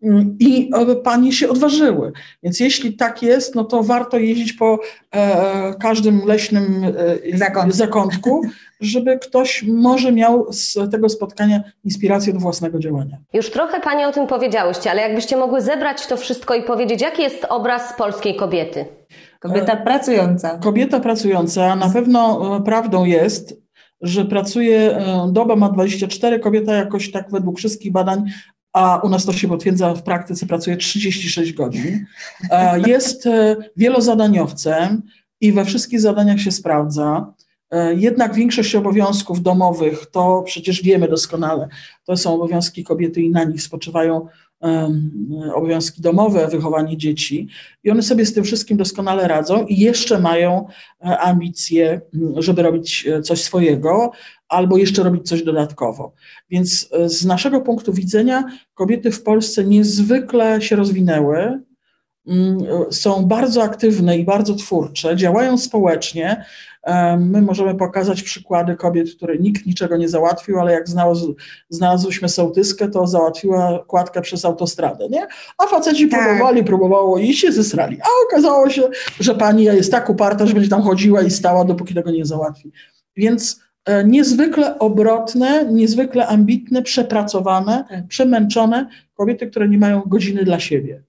Mm, 0.03 0.35
I 0.39 0.69
panie 1.03 1.31
się 1.31 1.49
odważyły. 1.49 2.11
Więc 2.43 2.59
jeśli 2.59 2.93
tak 2.93 3.23
jest, 3.23 3.55
no 3.55 3.63
to 3.63 3.83
warto 3.83 4.17
jeździć 4.17 4.53
po 4.53 4.79
e, 5.11 5.73
każdym 5.79 6.21
leśnym 6.25 6.83
e, 7.33 7.37
zakątku. 7.37 7.77
zakątku, 7.77 8.41
żeby 8.81 9.19
ktoś 9.19 9.63
może 9.63 10.11
miał 10.11 10.53
z 10.53 10.91
tego 10.91 11.09
spotkania 11.09 11.61
inspirację 11.83 12.33
do 12.33 12.39
własnego 12.39 12.79
działania. 12.79 13.17
Już 13.33 13.49
trochę 13.49 13.79
Panie 13.79 14.07
o 14.07 14.11
tym 14.11 14.27
powiedziałyście, 14.27 14.91
ale 14.91 15.01
jakbyście 15.01 15.37
mogły 15.37 15.61
zebrać 15.61 16.07
to 16.07 16.17
wszystko 16.17 16.55
i 16.55 16.63
powiedzieć, 16.63 17.01
jaki 17.01 17.21
jest 17.21 17.45
obraz 17.49 17.93
polskiej 17.97 18.35
kobiety? 18.35 18.85
Kobieta 19.39 19.75
pracująca. 19.75 20.57
Kobieta 20.57 20.99
pracująca. 20.99 21.75
Na 21.75 21.89
pewno 21.89 22.41
e, 22.57 22.63
prawdą 22.63 23.05
jest, 23.05 23.61
że 24.01 24.25
pracuje, 24.25 24.97
e, 24.97 25.27
doba 25.31 25.55
ma 25.55 25.69
24, 25.69 26.39
kobieta 26.39 26.73
jakoś 26.73 27.11
tak 27.11 27.31
według 27.31 27.57
wszystkich 27.57 27.91
badań 27.91 28.23
a 28.73 29.01
u 29.03 29.09
nas 29.09 29.25
to 29.25 29.33
się 29.33 29.47
potwierdza 29.47 29.93
w 29.93 30.03
praktyce, 30.03 30.45
pracuje 30.45 30.77
36 30.77 31.53
godzin. 31.53 32.05
E, 32.49 32.79
jest 32.79 33.27
wielozadaniowcem 33.77 35.01
i 35.41 35.51
we 35.51 35.65
wszystkich 35.65 35.99
zadaniach 35.99 36.39
się 36.39 36.51
sprawdza. 36.51 37.33
E, 37.71 37.95
jednak 37.95 38.35
większość 38.35 38.75
obowiązków 38.75 39.41
domowych, 39.41 40.05
to 40.05 40.43
przecież 40.45 40.83
wiemy 40.83 41.07
doskonale, 41.07 41.67
to 42.05 42.17
są 42.17 42.33
obowiązki 42.33 42.83
kobiety 42.83 43.21
i 43.21 43.29
na 43.29 43.43
nich 43.43 43.61
spoczywają 43.61 44.27
obowiązki 45.53 46.01
domowe, 46.01 46.47
wychowanie 46.47 46.97
dzieci 46.97 47.47
i 47.83 47.91
one 47.91 48.01
sobie 48.01 48.25
z 48.25 48.33
tym 48.33 48.43
wszystkim 48.43 48.77
doskonale 48.77 49.27
radzą 49.27 49.65
i 49.65 49.79
jeszcze 49.79 50.19
mają 50.19 50.67
e, 51.05 51.19
ambicje, 51.19 52.01
żeby 52.37 52.61
robić 52.61 53.07
e, 53.07 53.21
coś 53.21 53.41
swojego 53.41 54.11
albo 54.51 54.77
jeszcze 54.77 55.03
robić 55.03 55.27
coś 55.27 55.43
dodatkowo. 55.43 56.13
Więc 56.49 56.89
z 57.05 57.25
naszego 57.25 57.61
punktu 57.61 57.93
widzenia 57.93 58.43
kobiety 58.73 59.11
w 59.11 59.23
Polsce 59.23 59.63
niezwykle 59.63 60.61
się 60.61 60.75
rozwinęły, 60.75 61.61
są 62.91 63.25
bardzo 63.25 63.63
aktywne 63.63 64.17
i 64.17 64.25
bardzo 64.25 64.55
twórcze, 64.55 65.15
działają 65.15 65.57
społecznie, 65.57 66.45
My 67.19 67.41
możemy 67.41 67.75
pokazać 67.75 68.23
przykłady 68.23 68.75
kobiet, 68.75 69.15
które 69.15 69.37
nikt 69.37 69.65
niczego 69.65 69.97
nie 69.97 70.09
załatwił, 70.09 70.59
ale 70.59 70.71
jak 70.71 70.89
znalazł, 70.89 71.35
znalazłyśmy 71.69 72.29
sołtyskę, 72.29 72.89
to 72.89 73.07
załatwiła 73.07 73.83
kładkę 73.87 74.21
przez 74.21 74.45
autostradę, 74.45 75.09
nie? 75.09 75.27
A 75.57 75.67
faceci 75.67 76.09
tak. 76.09 76.23
próbowali, 76.23 76.63
próbowało 76.63 77.17
i 77.17 77.33
się 77.33 77.51
zesrali. 77.51 77.97
A 78.01 78.07
okazało 78.27 78.69
się, 78.69 78.81
że 79.19 79.35
pani 79.35 79.63
jest 79.63 79.91
tak 79.91 80.09
uparta, 80.09 80.45
że 80.45 80.53
będzie 80.53 80.69
tam 80.69 80.81
chodziła 80.81 81.21
i 81.21 81.31
stała, 81.31 81.65
dopóki 81.65 81.93
tego 81.93 82.11
nie 82.11 82.25
załatwi. 82.25 82.71
Więc 83.15 83.59
e, 83.59 83.70
niezwykle 84.05 84.79
obrotne, 84.79 85.65
niezwykle 85.65 86.27
ambitne, 86.27 86.81
przepracowane, 86.81 87.85
tak. 87.89 88.07
przemęczone 88.07 88.87
kobiety, 89.13 89.47
które 89.47 89.69
nie 89.69 89.77
mają 89.77 90.01
godziny 90.01 90.43
dla 90.43 90.59
siebie. 90.59 91.03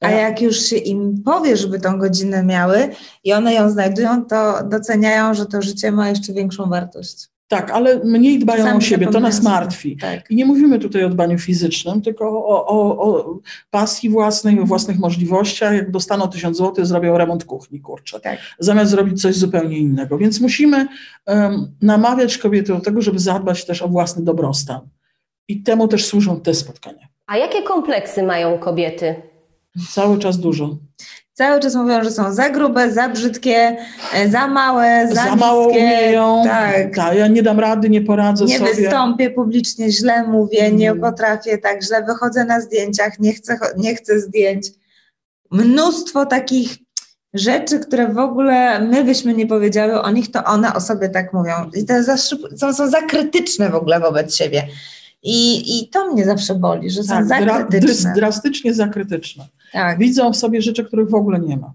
A 0.00 0.10
jak 0.10 0.42
już 0.42 0.60
się 0.60 0.76
im 0.76 1.22
powie, 1.22 1.56
żeby 1.56 1.80
tą 1.80 1.98
godzinę 1.98 2.44
miały 2.44 2.88
i 3.24 3.32
one 3.32 3.54
ją 3.54 3.70
znajdują, 3.70 4.24
to 4.24 4.64
doceniają, 4.64 5.34
że 5.34 5.46
to 5.46 5.62
życie 5.62 5.92
ma 5.92 6.08
jeszcze 6.08 6.32
większą 6.32 6.68
wartość. 6.68 7.28
Tak, 7.48 7.70
ale 7.70 8.00
mniej 8.04 8.38
dbają 8.38 8.64
Sami 8.64 8.78
o 8.78 8.80
siebie, 8.80 9.06
to 9.06 9.20
nas 9.20 9.42
martwi. 9.42 9.96
Tak. 9.96 10.30
I 10.30 10.36
nie 10.36 10.44
mówimy 10.44 10.78
tutaj 10.78 11.04
o 11.04 11.08
dbaniu 11.08 11.38
fizycznym, 11.38 12.02
tylko 12.02 12.28
o, 12.28 12.66
o, 12.66 12.98
o 12.98 13.38
pasji 13.70 14.10
własnej, 14.10 14.60
o 14.60 14.64
własnych 14.64 14.98
możliwościach. 14.98 15.74
Jak 15.74 15.90
dostaną 15.90 16.28
tysiąc 16.28 16.56
złotych, 16.56 16.86
zrobią 16.86 17.18
remont 17.18 17.44
kuchni, 17.44 17.80
kurczę. 17.80 18.20
Tak. 18.20 18.38
Zamiast 18.58 18.90
zrobić 18.90 19.22
coś 19.22 19.36
zupełnie 19.36 19.78
innego. 19.78 20.18
Więc 20.18 20.40
musimy 20.40 20.86
um, 21.26 21.76
namawiać 21.82 22.38
kobiety 22.38 22.72
do 22.72 22.80
tego, 22.80 23.02
żeby 23.02 23.18
zadbać 23.18 23.64
też 23.64 23.82
o 23.82 23.88
własny 23.88 24.24
dobrostan. 24.24 24.80
I 25.48 25.62
temu 25.62 25.88
też 25.88 26.06
służą 26.06 26.40
te 26.40 26.54
spotkania. 26.54 27.08
A 27.26 27.36
jakie 27.36 27.62
kompleksy 27.62 28.22
mają 28.22 28.58
kobiety? 28.58 29.14
Cały 29.90 30.18
czas 30.18 30.38
dużo. 30.38 30.76
Cały 31.38 31.60
czas 31.60 31.74
mówią, 31.74 32.04
że 32.04 32.10
są 32.10 32.32
za 32.32 32.50
grube, 32.50 32.92
za 32.92 33.08
brzydkie, 33.08 33.76
e, 34.14 34.28
za 34.28 34.48
małe, 34.48 35.08
za, 35.08 35.14
za 35.14 35.22
niskie. 35.22 35.36
mało 35.36 35.68
umieją. 35.68 36.42
Tak. 36.44 36.94
tak. 36.96 37.16
ja 37.16 37.26
nie 37.28 37.42
dam 37.42 37.60
rady, 37.60 37.90
nie 37.90 38.00
poradzę 38.00 38.44
nie 38.44 38.58
sobie. 38.58 38.70
Nie 38.70 38.76
wystąpię 38.76 39.30
publicznie, 39.30 39.92
źle 39.92 40.22
mówię, 40.22 40.60
mm. 40.60 40.76
nie 40.76 40.94
potrafię, 40.94 41.58
tak 41.58 41.82
źle 41.82 42.04
wychodzę 42.04 42.44
na 42.44 42.60
zdjęciach, 42.60 43.18
nie 43.18 43.32
chcę, 43.32 43.58
nie 43.76 43.94
chcę 43.94 44.20
zdjęć. 44.20 44.66
Mnóstwo 45.50 46.26
takich 46.26 46.76
rzeczy, 47.34 47.78
które 47.78 48.08
w 48.08 48.18
ogóle 48.18 48.80
my 48.80 49.04
byśmy 49.04 49.34
nie 49.34 49.46
powiedziały 49.46 50.02
o 50.02 50.10
nich, 50.10 50.30
to 50.30 50.44
one 50.44 50.74
o 50.74 50.80
sobie 50.80 51.08
tak 51.08 51.32
mówią. 51.32 51.52
I 51.74 51.84
to 51.84 52.02
za, 52.02 52.16
są, 52.16 52.36
są 52.72 52.90
za 52.90 53.02
krytyczne 53.02 53.70
w 53.70 53.74
ogóle 53.74 54.00
wobec 54.00 54.36
siebie. 54.36 54.68
I, 55.22 55.62
I 55.78 55.88
to 55.88 56.12
mnie 56.12 56.24
zawsze 56.24 56.54
boli, 56.54 56.90
że 56.90 57.02
są 57.02 57.08
tak, 57.08 57.26
za 57.26 57.64
krytyczne. 57.64 58.12
Drastycznie 58.16 58.74
za 58.74 58.88
krytyczne. 58.88 59.44
Tak. 59.72 59.98
Widzą 59.98 60.32
w 60.32 60.36
sobie 60.36 60.62
rzeczy, 60.62 60.84
których 60.84 61.10
w 61.10 61.14
ogóle 61.14 61.40
nie 61.40 61.56
ma. 61.56 61.72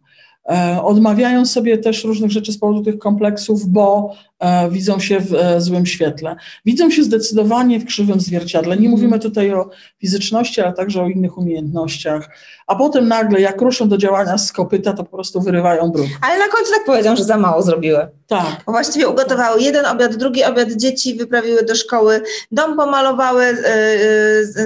E, 0.50 0.82
odmawiają 0.84 1.46
sobie 1.46 1.78
też 1.78 2.04
różnych 2.04 2.32
rzeczy 2.32 2.52
z 2.52 2.58
powodu 2.58 2.84
tych 2.84 2.98
kompleksów, 3.00 3.66
bo 3.66 4.16
e, 4.40 4.70
widzą 4.70 5.00
się 5.00 5.20
w 5.20 5.34
e, 5.34 5.62
złym 5.62 5.86
świetle. 5.86 6.36
Widzą 6.66 6.92
się 6.92 7.04
zdecydowanie 7.04 7.80
w 7.80 7.86
krzywym 7.86 8.20
zwierciadle. 8.20 8.78
Nie 8.78 8.90
mówimy 8.90 9.20
tutaj 9.20 9.54
o 9.54 9.70
fizyczności, 10.02 10.62
ale 10.62 10.74
także 10.74 11.04
o 11.04 11.08
innych 11.08 11.38
umiejętnościach. 11.38 12.30
A 12.68 12.76
potem 12.76 13.08
nagle, 13.08 13.42
jak 13.42 13.62
ruszą 13.62 13.90
do 13.90 13.98
działania 13.98 14.38
z 14.38 14.52
kopyta, 14.52 14.94
to 14.94 15.04
po 15.04 15.16
prostu 15.16 15.42
wyrywają 15.42 15.90
brud. 15.92 16.08
Ale 16.22 16.40
na 16.40 16.48
końcu 16.48 16.72
tak 16.72 16.86
powiedział, 16.86 17.16
że 17.16 17.24
za 17.24 17.38
mało 17.38 17.62
zrobiły. 17.62 18.08
Tak. 18.28 18.64
Bo 18.66 18.72
właściwie 18.72 19.08
ugotowały 19.08 19.62
jeden 19.62 19.86
obiad, 19.86 20.16
drugi 20.16 20.44
obiad, 20.44 20.72
dzieci 20.72 21.16
wyprawiły 21.16 21.64
do 21.64 21.76
szkoły, 21.76 22.22
dom 22.52 22.76
pomalowały, 22.78 23.58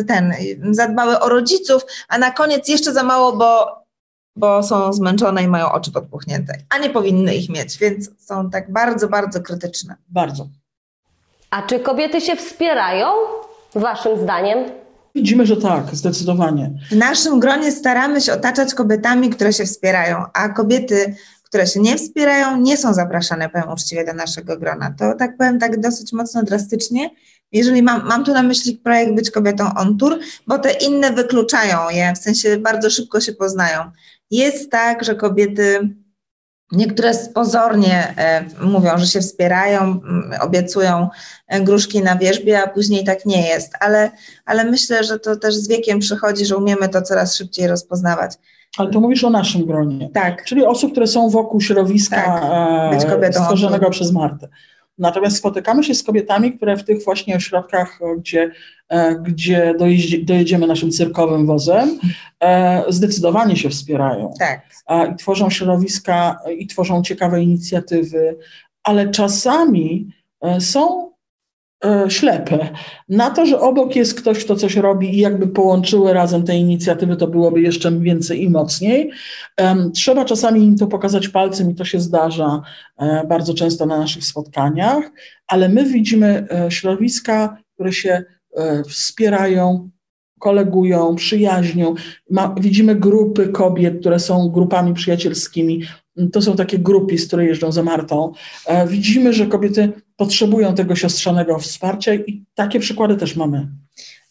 ten, 0.07 0.34
zadbały 0.72 1.19
o 1.19 1.29
rodziców, 1.29 1.86
a 2.10 2.17
na 2.17 2.31
koniec 2.31 2.67
jeszcze 2.67 2.93
za 2.93 3.03
mało, 3.03 3.38
bo 3.38 3.77
bo 4.38 4.63
są 4.63 4.94
zmęczone 4.94 5.44
i 5.44 5.48
mają 5.48 5.72
oczy 5.72 5.91
podpuchnięte, 5.91 6.53
a 6.70 6.77
nie 6.77 6.89
powinny 6.89 7.36
ich 7.36 7.50
mieć, 7.50 7.77
więc 7.77 8.10
są 8.20 8.50
tak 8.50 8.72
bardzo, 8.72 9.08
bardzo 9.10 9.41
krytyczne. 9.41 9.96
Bardzo. 10.10 10.48
A 11.50 11.62
czy 11.62 11.79
kobiety 11.79 12.22
się 12.22 12.36
wspierają, 12.36 13.08
waszym 13.75 14.20
zdaniem? 14.20 14.58
Widzimy, 15.15 15.46
że 15.46 15.58
tak, 15.58 15.96
zdecydowanie. 15.96 16.72
W 16.91 16.96
naszym 16.96 17.39
gronie 17.39 17.72
staramy 17.72 18.22
się 18.22 18.34
otaczać 18.34 18.74
kobietami, 18.74 19.29
które 19.29 19.53
się 19.53 19.65
wspierają, 19.65 20.24
a 20.34 20.50
kobiety, 20.50 21.15
które 21.47 21.67
się 21.67 21.79
nie 21.79 21.97
wspierają, 21.97 22.57
nie 22.57 22.77
są 22.77 22.93
zapraszane, 22.93 23.49
powiem 23.49 23.69
uczciwie, 23.69 24.05
do 24.05 24.13
naszego 24.13 24.57
grona. 24.57 24.95
To 24.99 25.13
tak 25.13 25.37
powiem 25.37 25.59
tak 25.59 25.79
dosyć 25.79 26.13
mocno 26.13 26.43
drastycznie. 26.43 27.09
Jeżeli 27.51 27.83
mam, 27.83 28.07
mam 28.07 28.23
tu 28.23 28.33
na 28.33 28.43
myśli 28.43 28.75
projekt 28.75 29.13
Być 29.13 29.31
kobietą 29.31 29.73
on 29.77 29.97
tour, 29.97 30.19
bo 30.47 30.59
te 30.59 30.71
inne 30.71 31.11
wykluczają 31.11 31.89
je, 31.89 32.13
w 32.15 32.17
sensie 32.17 32.57
bardzo 32.57 32.89
szybko 32.89 33.21
się 33.21 33.33
poznają. 33.33 33.91
Jest 34.31 34.71
tak, 34.71 35.03
że 35.03 35.15
kobiety 35.15 35.89
Niektóre 36.71 37.11
pozornie 37.33 38.13
e, 38.17 38.45
mówią, 38.61 38.97
że 38.97 39.07
się 39.07 39.21
wspierają, 39.21 40.01
obiecują 40.41 41.09
e, 41.47 41.61
gruszki 41.61 42.01
na 42.03 42.17
wierzbie, 42.17 42.63
a 42.63 42.67
później 42.67 43.03
tak 43.05 43.25
nie 43.25 43.47
jest, 43.47 43.73
ale, 43.79 44.11
ale 44.45 44.63
myślę, 44.63 45.03
że 45.03 45.19
to 45.19 45.35
też 45.35 45.55
z 45.55 45.67
wiekiem 45.67 45.99
przychodzi, 45.99 46.45
że 46.45 46.57
umiemy 46.57 46.89
to 46.89 47.01
coraz 47.01 47.35
szybciej 47.35 47.67
rozpoznawać. 47.67 48.33
Ale 48.77 48.89
to 48.91 49.00
mówisz 49.00 49.24
o 49.24 49.29
naszym 49.29 49.65
gronie. 49.65 50.10
Tak. 50.13 50.46
Czyli 50.46 50.65
osób, 50.65 50.91
które 50.91 51.07
są 51.07 51.29
wokół 51.29 51.62
środowiska 51.62 52.15
tak. 52.15 53.10
Kobietą 53.10 53.43
stworzonego 53.43 53.89
przez 53.89 54.12
Martę. 54.12 54.48
Natomiast 54.98 55.38
spotykamy 55.38 55.84
się 55.84 55.96
z 55.96 56.03
kobietami, 56.03 56.53
które 56.53 56.77
w 56.77 56.84
tych 56.84 57.03
właśnie 57.03 57.36
ośrodkach, 57.36 58.00
gdzie, 58.17 58.51
e, 58.89 59.15
gdzie 59.15 59.74
dojedziemy 60.24 60.67
naszym 60.67 60.91
cyrkowym 60.91 61.46
wozem, 61.46 62.00
e, 62.39 62.84
zdecydowanie 62.89 63.55
się 63.55 63.69
wspierają. 63.69 64.34
Tak. 64.39 64.62
I 65.13 65.15
tworzą 65.15 65.50
środowiska 65.50 66.39
i 66.57 66.67
tworzą 66.67 67.03
ciekawe 67.03 67.43
inicjatywy, 67.43 68.38
ale 68.84 69.12
czasami 69.12 70.07
e, 70.41 70.62
są 70.62 71.07
E, 71.07 71.16
ślepe. 72.10 72.69
Na 73.10 73.29
to, 73.29 73.46
że 73.46 73.60
obok 73.60 73.96
jest 73.96 74.22
ktoś, 74.22 74.46
kto 74.46 74.55
coś 74.55 74.75
robi 74.75 75.15
i 75.15 75.19
jakby 75.19 75.48
połączyły 75.48 76.13
razem 76.13 76.43
te 76.43 76.57
inicjatywy, 76.57 77.15
to 77.15 77.27
byłoby 77.27 77.62
jeszcze 77.62 77.91
więcej 77.91 78.43
i 78.43 78.50
mocniej. 78.50 79.12
Trzeba 79.93 80.25
czasami 80.25 80.63
im 80.63 80.77
to 80.77 80.88
pokazać 80.88 81.27
palcem 81.27 81.72
i 81.72 81.75
to 81.75 81.86
się 81.86 82.00
zdarza 82.00 82.62
e, 82.98 83.27
bardzo 83.27 83.53
często 83.53 83.86
na 83.86 83.98
naszych 83.98 84.24
spotkaniach, 84.25 85.03
ale 85.48 85.69
my 85.69 85.86
widzimy 85.86 86.48
e, 86.51 86.72
środowiska, 86.72 87.57
które 87.74 87.93
się 87.93 88.24
wspierają, 88.88 89.89
kolegują, 90.39 91.15
przyjaźnią. 91.15 91.96
Ma, 92.29 92.55
widzimy 92.60 92.96
grupy 92.96 93.48
kobiet, 93.48 94.00
które 94.00 94.19
są 94.19 94.50
grupami 94.50 94.93
przyjacielskimi. 94.93 95.81
To 96.33 96.41
są 96.41 96.55
takie 96.55 96.79
grupy, 96.79 97.15
które 97.27 97.45
jeżdżą 97.45 97.71
za 97.71 97.83
Martą. 97.83 98.31
Widzimy, 98.88 99.33
że 99.33 99.45
kobiety 99.45 99.91
potrzebują 100.15 100.75
tego 100.75 100.95
siostrzanego 100.95 101.59
wsparcia 101.59 102.13
i 102.13 102.45
takie 102.55 102.79
przykłady 102.79 103.15
też 103.15 103.36
mamy. 103.36 103.67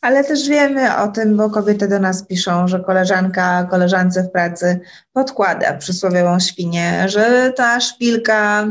Ale 0.01 0.25
też 0.25 0.49
wiemy 0.49 0.97
o 0.97 1.09
tym, 1.09 1.37
bo 1.37 1.51
kobiety 1.51 1.89
do 1.89 1.99
nas 1.99 2.27
piszą, 2.27 2.69
że 2.69 2.81
koleżanka 2.81 3.65
koleżance 3.71 4.23
w 4.23 4.31
pracy 4.31 4.81
podkłada 5.13 5.75
przysłowiową 5.75 6.41
świnię, 6.41 7.05
że 7.09 7.53
ta 7.57 7.81
szpilka 7.81 8.67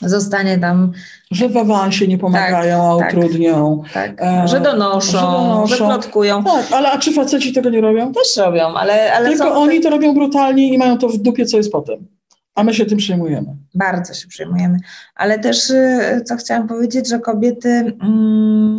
zostanie 0.00 0.58
tam. 0.58 0.92
Że 1.30 1.48
w 1.48 1.56
awansie 1.56 2.08
nie 2.08 2.18
pomagają, 2.18 2.98
tak, 2.98 3.14
a 3.14 3.18
utrudnią. 3.18 3.82
Tak, 3.94 4.22
e, 4.22 4.48
że, 4.48 4.60
donoszą, 4.60 5.10
że 5.10 5.20
donoszą, 5.20 5.76
że 5.76 5.76
plotkują. 5.76 6.44
Tak, 6.44 6.72
ale 6.72 6.90
a 6.90 6.98
czy 6.98 7.12
faceci 7.12 7.52
tego 7.52 7.70
nie 7.70 7.80
robią? 7.80 8.12
Też 8.12 8.36
robią, 8.36 8.74
ale. 8.74 9.12
ale 9.12 9.28
Tylko 9.28 9.54
oni 9.54 9.80
to 9.80 9.90
robią 9.90 10.14
brutalnie 10.14 10.74
i 10.74 10.78
mają 10.78 10.98
to 10.98 11.08
w 11.08 11.18
dupie, 11.18 11.46
co 11.46 11.56
jest 11.56 11.72
potem. 11.72 12.17
A 12.58 12.64
my 12.64 12.74
się 12.74 12.86
tym 12.86 12.98
przejmujemy. 12.98 13.56
Bardzo 13.74 14.14
się 14.14 14.28
przejmujemy. 14.28 14.78
Ale 15.14 15.38
też, 15.38 15.70
y, 15.70 16.22
co 16.24 16.36
chciałam 16.36 16.68
powiedzieć, 16.68 17.08
że 17.08 17.18
kobiety, 17.18 17.68
mm, 17.68 18.76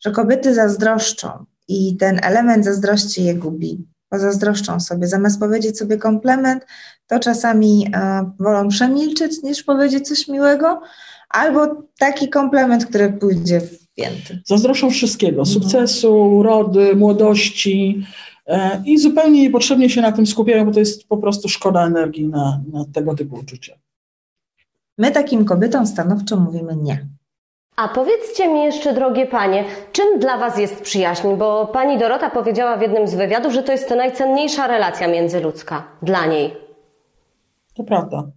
że 0.00 0.10
kobiety 0.10 0.54
zazdroszczą 0.54 1.44
i 1.68 1.96
ten 1.96 2.20
element 2.22 2.64
zazdrości 2.64 3.24
je 3.24 3.34
gubi, 3.34 3.86
bo 4.10 4.18
zazdroszczą 4.18 4.80
sobie. 4.80 5.06
Zamiast 5.06 5.40
powiedzieć 5.40 5.78
sobie 5.78 5.96
komplement, 5.96 6.66
to 7.06 7.18
czasami 7.18 7.90
e, 7.94 8.30
wolą 8.40 8.68
przemilczeć 8.68 9.42
niż 9.42 9.62
powiedzieć 9.62 10.08
coś 10.08 10.28
miłego, 10.28 10.80
albo 11.28 11.82
taki 11.98 12.28
komplement, 12.28 12.86
który 12.86 13.12
pójdzie 13.12 13.60
w 13.60 13.94
pięty. 13.94 14.42
Zazdroszczą 14.46 14.90
wszystkiego, 14.90 15.40
mhm. 15.40 15.46
sukcesu, 15.46 16.36
urody, 16.36 16.96
młodości, 16.96 18.06
i 18.84 18.98
zupełnie 18.98 19.42
niepotrzebnie 19.42 19.90
się 19.90 20.00
na 20.00 20.12
tym 20.12 20.26
skupiają, 20.26 20.64
bo 20.64 20.72
to 20.72 20.78
jest 20.78 21.08
po 21.08 21.16
prostu 21.16 21.48
szkoda 21.48 21.86
energii 21.86 22.28
na, 22.28 22.60
na 22.72 22.84
tego 22.92 23.14
typu 23.14 23.36
uczucia. 23.36 23.74
My 24.98 25.10
takim 25.10 25.44
kobietom 25.44 25.86
stanowczo 25.86 26.36
mówimy 26.36 26.76
nie. 26.76 27.06
A 27.76 27.88
powiedzcie 27.88 28.48
mi 28.48 28.62
jeszcze, 28.62 28.94
drogie 28.94 29.26
panie, 29.26 29.64
czym 29.92 30.18
dla 30.20 30.38
was 30.38 30.58
jest 30.58 30.82
przyjaźń? 30.82 31.28
Bo 31.38 31.66
pani 31.66 31.98
Dorota 31.98 32.30
powiedziała 32.30 32.76
w 32.76 32.82
jednym 32.82 33.08
z 33.08 33.14
wywiadów, 33.14 33.52
że 33.52 33.62
to 33.62 33.72
jest 33.72 33.90
najcenniejsza 33.90 34.66
relacja 34.66 35.08
międzyludzka 35.08 35.84
dla 36.02 36.26
niej. 36.26 36.56
To 37.74 37.84
prawda. 37.84 38.30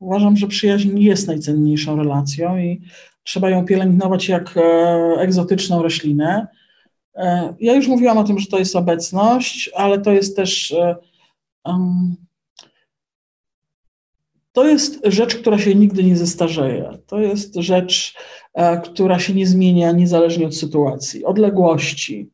Uważam, 0.00 0.36
że 0.36 0.46
przyjaźń 0.46 0.98
jest 0.98 1.28
najcenniejszą 1.28 1.96
relacją 1.96 2.58
i 2.58 2.82
trzeba 3.24 3.50
ją 3.50 3.64
pielęgnować 3.64 4.28
jak 4.28 4.56
e, 4.56 4.60
egzotyczną 5.18 5.82
roślinę. 5.82 6.46
E, 7.14 7.54
ja 7.60 7.74
już 7.74 7.88
mówiłam 7.88 8.18
o 8.18 8.24
tym, 8.24 8.38
że 8.38 8.46
to 8.46 8.58
jest 8.58 8.76
obecność, 8.76 9.70
ale 9.74 10.00
to 10.00 10.12
jest 10.12 10.36
też. 10.36 10.74
Um, 11.64 12.16
to 14.52 14.66
jest 14.68 15.00
rzecz, 15.04 15.36
która 15.36 15.58
się 15.58 15.74
nigdy 15.74 16.04
nie 16.04 16.16
zestarzeje. 16.16 16.98
To 17.06 17.20
jest 17.20 17.54
rzecz, 17.54 18.14
e, 18.54 18.80
która 18.80 19.18
się 19.18 19.34
nie 19.34 19.46
zmienia 19.46 19.92
niezależnie 19.92 20.46
od 20.46 20.56
sytuacji, 20.56 21.24
odległości, 21.24 22.30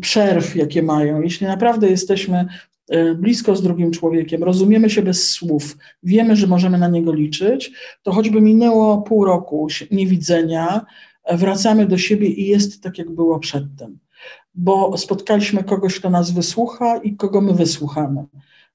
przerw, 0.00 0.56
jakie 0.56 0.82
mają. 0.82 1.22
Jeśli 1.22 1.46
naprawdę 1.46 1.88
jesteśmy 1.88 2.46
blisko 3.16 3.56
z 3.56 3.62
drugim 3.62 3.90
człowiekiem, 3.90 4.44
rozumiemy 4.44 4.90
się 4.90 5.02
bez 5.02 5.30
słów, 5.30 5.76
wiemy, 6.02 6.36
że 6.36 6.46
możemy 6.46 6.78
na 6.78 6.88
niego 6.88 7.12
liczyć, 7.12 7.72
to 8.02 8.12
choćby 8.12 8.40
minęło 8.40 9.02
pół 9.02 9.24
roku 9.24 9.66
niewidzenia, 9.90 10.86
wracamy 11.30 11.86
do 11.86 11.98
siebie 11.98 12.28
i 12.28 12.46
jest 12.46 12.82
tak, 12.82 12.98
jak 12.98 13.10
było 13.10 13.38
przedtem. 13.38 13.98
Bo 14.54 14.98
spotkaliśmy 14.98 15.64
kogoś, 15.64 15.98
kto 15.98 16.10
nas 16.10 16.30
wysłucha 16.30 16.96
i 16.96 17.16
kogo 17.16 17.40
my 17.40 17.54
wysłuchamy. 17.54 18.24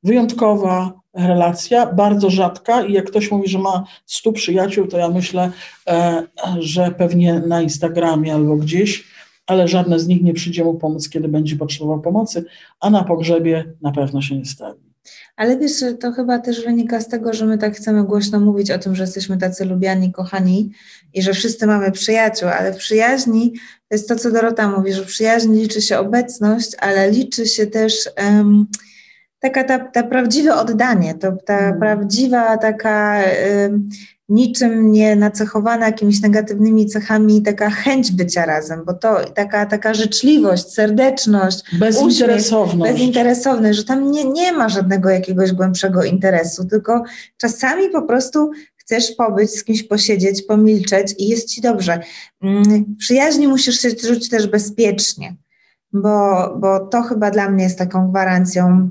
Wyjątkowa 0.03 0.99
relacja, 1.13 1.93
bardzo 1.93 2.29
rzadka 2.29 2.85
i 2.85 2.93
jak 2.93 3.05
ktoś 3.05 3.31
mówi, 3.31 3.47
że 3.47 3.59
ma 3.59 3.83
stu 4.05 4.33
przyjaciół, 4.33 4.87
to 4.87 4.97
ja 4.97 5.09
myślę, 5.09 5.51
e, 5.87 6.23
że 6.59 6.91
pewnie 6.91 7.39
na 7.39 7.61
Instagramie 7.61 8.33
albo 8.33 8.55
gdzieś, 8.55 9.03
ale 9.47 9.67
żadne 9.67 9.99
z 9.99 10.07
nich 10.07 10.23
nie 10.23 10.33
przyjdzie 10.33 10.63
mu 10.63 10.73
pomóc, 10.73 11.09
kiedy 11.09 11.27
będzie 11.27 11.55
potrzebował 11.55 12.01
pomocy, 12.01 12.45
a 12.79 12.89
na 12.89 13.03
pogrzebie 13.03 13.73
na 13.81 13.91
pewno 13.91 14.21
się 14.21 14.37
nie 14.37 14.45
stawi. 14.45 14.86
Ale 15.35 15.57
wiesz, 15.57 15.83
to 15.99 16.11
chyba 16.11 16.39
też 16.39 16.65
wynika 16.65 17.01
z 17.01 17.07
tego, 17.07 17.33
że 17.33 17.45
my 17.45 17.57
tak 17.57 17.75
chcemy 17.75 18.03
głośno 18.03 18.39
mówić 18.39 18.71
o 18.71 18.79
tym, 18.79 18.95
że 18.95 19.03
jesteśmy 19.03 19.37
tacy 19.37 19.65
lubiani, 19.65 20.11
kochani 20.11 20.71
i 21.13 21.21
że 21.21 21.33
wszyscy 21.33 21.67
mamy 21.67 21.91
przyjaciół, 21.91 22.49
ale 22.49 22.73
w 22.73 22.77
przyjaźni 22.77 23.53
to 23.89 23.95
jest 23.95 24.09
to, 24.09 24.15
co 24.15 24.31
Dorota 24.31 24.67
mówi, 24.67 24.93
że 24.93 25.03
w 25.03 25.07
przyjaźni 25.07 25.61
liczy 25.61 25.81
się 25.81 25.99
obecność, 25.99 26.71
ale 26.79 27.11
liczy 27.11 27.45
się 27.45 27.67
też 27.67 28.09
um, 28.23 28.67
taka 29.39 29.63
ta, 29.63 29.79
ta 29.79 30.03
prawdziwe 30.03 30.55
oddanie, 30.55 31.15
to 31.15 31.31
ta 31.45 31.59
mm. 31.59 31.79
prawdziwa 31.79 32.57
taka 32.57 33.23
um, 33.61 33.89
niczym 34.29 34.91
nie 34.91 35.15
nacechowana 35.15 35.85
jakimiś 35.85 36.21
negatywnymi 36.21 36.85
cechami 36.85 37.41
taka 37.41 37.69
chęć 37.69 38.11
bycia 38.11 38.45
razem, 38.45 38.85
bo 38.85 38.93
to 38.93 39.25
taka, 39.35 39.65
taka 39.65 39.93
życzliwość, 39.93 40.73
serdeczność, 40.73 41.63
bezinteresowność, 41.79 42.93
bezinteresowność, 42.93 43.77
że 43.77 43.83
tam 43.83 44.11
nie, 44.11 44.23
nie 44.23 44.51
ma 44.51 44.69
żadnego 44.69 45.09
jakiegoś 45.09 45.51
głębszego 45.51 46.03
interesu, 46.03 46.65
tylko 46.65 47.03
czasami 47.37 47.89
po 47.89 48.01
prostu 48.01 48.51
chcesz 48.75 49.11
pobyć, 49.11 49.51
z 49.51 49.63
kimś 49.63 49.83
posiedzieć, 49.83 50.41
pomilczeć 50.41 51.15
i 51.17 51.27
jest 51.27 51.49
ci 51.49 51.61
dobrze. 51.61 51.99
Mm, 52.41 52.63
w 52.63 52.97
przyjaźni 52.97 53.47
musisz 53.47 53.79
się 53.79 53.91
czuć 53.91 54.29
też 54.29 54.47
bezpiecznie, 54.47 55.35
bo, 55.93 56.47
bo 56.59 56.79
to 56.79 57.01
chyba 57.01 57.31
dla 57.31 57.49
mnie 57.49 57.63
jest 57.63 57.77
taką 57.77 58.11
gwarancją 58.11 58.89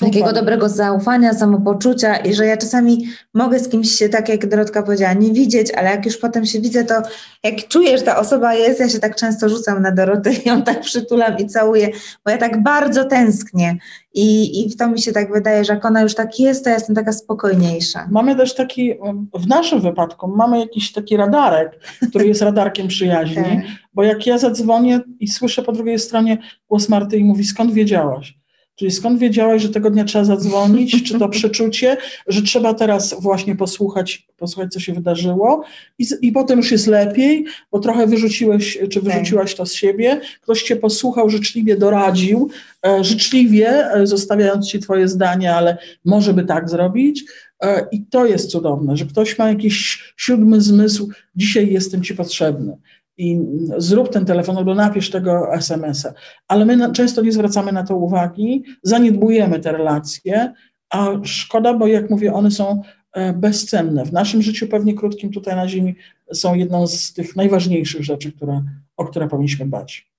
takiego 0.00 0.32
dobrego 0.32 0.68
zaufania, 0.68 1.34
samopoczucia 1.34 2.16
i 2.16 2.34
że 2.34 2.46
ja 2.46 2.56
czasami 2.56 3.06
mogę 3.34 3.58
z 3.58 3.68
kimś 3.68 3.90
się, 3.90 4.08
tak 4.08 4.28
jak 4.28 4.46
Dorotka 4.48 4.82
powiedziała, 4.82 5.12
nie 5.12 5.32
widzieć, 5.32 5.72
ale 5.72 5.90
jak 5.90 6.06
już 6.06 6.16
potem 6.16 6.46
się 6.46 6.60
widzę, 6.60 6.84
to 6.84 6.94
jak 7.42 7.68
czuję, 7.68 7.98
że 7.98 8.04
ta 8.04 8.18
osoba 8.18 8.54
jest, 8.54 8.80
ja 8.80 8.88
się 8.88 8.98
tak 8.98 9.16
często 9.16 9.48
rzucam 9.48 9.82
na 9.82 9.92
Dorotę 9.92 10.32
i 10.32 10.48
ją 10.48 10.62
tak 10.62 10.80
przytulam 10.80 11.38
i 11.38 11.46
całuję, 11.46 11.88
bo 12.24 12.30
ja 12.30 12.38
tak 12.38 12.62
bardzo 12.62 13.04
tęsknię 13.04 13.78
i, 14.14 14.60
i 14.60 14.76
to 14.76 14.88
mi 14.88 15.00
się 15.02 15.12
tak 15.12 15.32
wydaje, 15.32 15.64
że 15.64 15.74
jak 15.74 15.84
ona 15.84 16.02
już 16.02 16.14
tak 16.14 16.40
jest, 16.40 16.64
to 16.64 16.70
ja 16.70 16.76
jestem 16.76 16.96
taka 16.96 17.12
spokojniejsza. 17.12 18.08
Mamy 18.10 18.36
też 18.36 18.54
taki, 18.54 18.94
w 19.34 19.46
naszym 19.46 19.80
wypadku, 19.80 20.28
mamy 20.28 20.60
jakiś 20.60 20.92
taki 20.92 21.16
radarek, 21.16 21.80
który 22.08 22.26
jest 22.26 22.42
radarkiem 22.42 22.88
przyjaźni, 22.88 23.36
tak. 23.44 23.64
bo 23.94 24.02
jak 24.02 24.26
ja 24.26 24.38
zadzwonię 24.38 25.00
i 25.20 25.28
słyszę 25.28 25.62
po 25.62 25.72
drugiej 25.72 25.98
stronie 25.98 26.38
głos 26.68 26.88
Marty 26.88 27.16
i 27.16 27.24
mówi, 27.24 27.44
skąd 27.44 27.72
wiedziałaś? 27.72 28.45
Czyli 28.76 28.90
skąd 28.90 29.18
wiedziałaś, 29.18 29.62
że 29.62 29.68
tego 29.68 29.90
dnia 29.90 30.04
trzeba 30.04 30.24
zadzwonić? 30.24 31.02
Czy 31.04 31.18
to 31.18 31.28
przeczucie, 31.28 31.96
że 32.26 32.42
trzeba 32.42 32.74
teraz 32.74 33.14
właśnie 33.20 33.56
posłuchać, 33.56 34.26
posłuchać 34.36 34.72
co 34.72 34.80
się 34.80 34.92
wydarzyło 34.92 35.64
i, 35.98 36.06
i 36.22 36.32
potem 36.32 36.58
już 36.58 36.70
jest 36.72 36.86
lepiej, 36.86 37.44
bo 37.72 37.78
trochę 37.78 38.06
wyrzuciłeś, 38.06 38.78
czy 38.90 39.00
wyrzuciłaś 39.00 39.54
to 39.54 39.66
z 39.66 39.72
siebie. 39.72 40.20
Ktoś 40.40 40.62
cię 40.62 40.76
posłuchał, 40.76 41.30
życzliwie 41.30 41.76
doradził, 41.76 42.50
e, 42.86 43.04
życzliwie, 43.04 43.92
e, 43.92 44.06
zostawiając 44.06 44.68
ci 44.68 44.78
twoje 44.78 45.08
zdanie, 45.08 45.54
ale 45.54 45.78
może 46.04 46.34
by 46.34 46.44
tak 46.44 46.70
zrobić. 46.70 47.24
E, 47.62 47.86
I 47.92 48.02
to 48.06 48.26
jest 48.26 48.50
cudowne, 48.50 48.96
że 48.96 49.04
ktoś 49.04 49.38
ma 49.38 49.48
jakiś 49.48 50.04
siódmy 50.16 50.60
zmysł, 50.60 51.08
dzisiaj 51.36 51.72
jestem 51.72 52.02
ci 52.02 52.14
potrzebny 52.14 52.76
i 53.18 53.40
zrób 53.76 54.08
ten 54.08 54.24
telefon 54.24 54.58
albo 54.58 54.74
napisz 54.74 55.10
tego 55.10 55.54
SMS-a. 55.54 56.12
Ale 56.48 56.64
my 56.64 56.92
często 56.92 57.22
nie 57.22 57.32
zwracamy 57.32 57.72
na 57.72 57.84
to 57.84 57.96
uwagi, 57.96 58.64
zaniedbujemy 58.82 59.60
te 59.60 59.72
relacje, 59.72 60.52
a 60.90 61.08
szkoda, 61.24 61.74
bo 61.74 61.86
jak 61.86 62.10
mówię, 62.10 62.32
one 62.32 62.50
są 62.50 62.82
e, 63.12 63.32
bezcenne. 63.32 64.04
W 64.04 64.12
naszym 64.12 64.42
życiu, 64.42 64.66
pewnie 64.66 64.94
krótkim 64.94 65.32
tutaj 65.32 65.56
na 65.56 65.68
Ziemi, 65.68 65.94
są 66.32 66.54
jedną 66.54 66.86
z 66.86 67.12
tych 67.12 67.36
najważniejszych 67.36 68.04
rzeczy, 68.04 68.32
które, 68.32 68.62
o 68.96 69.04
które 69.04 69.28
powinniśmy 69.28 69.66
dbać. 69.66 70.10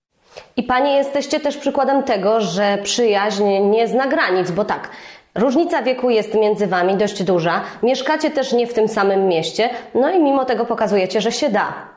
I 0.57 0.63
Panie 0.63 0.91
jesteście 0.91 1.39
też 1.39 1.57
przykładem 1.57 2.03
tego, 2.03 2.41
że 2.41 2.77
przyjaźń 2.83 3.43
nie 3.71 3.87
zna 3.87 4.07
granic, 4.07 4.51
bo 4.51 4.65
tak, 4.65 4.89
Różnica 5.35 5.81
wieku 5.81 6.09
jest 6.09 6.33
między 6.33 6.67
Wami 6.67 6.97
dość 6.97 7.23
duża, 7.23 7.61
mieszkacie 7.83 8.31
też 8.31 8.53
nie 8.53 8.67
w 8.67 8.73
tym 8.73 8.87
samym 8.87 9.27
mieście, 9.27 9.69
no 9.95 10.11
i 10.11 10.23
mimo 10.23 10.45
tego 10.45 10.65
pokazujecie, 10.65 11.21
że 11.21 11.31
się 11.31 11.49
da. 11.49 11.96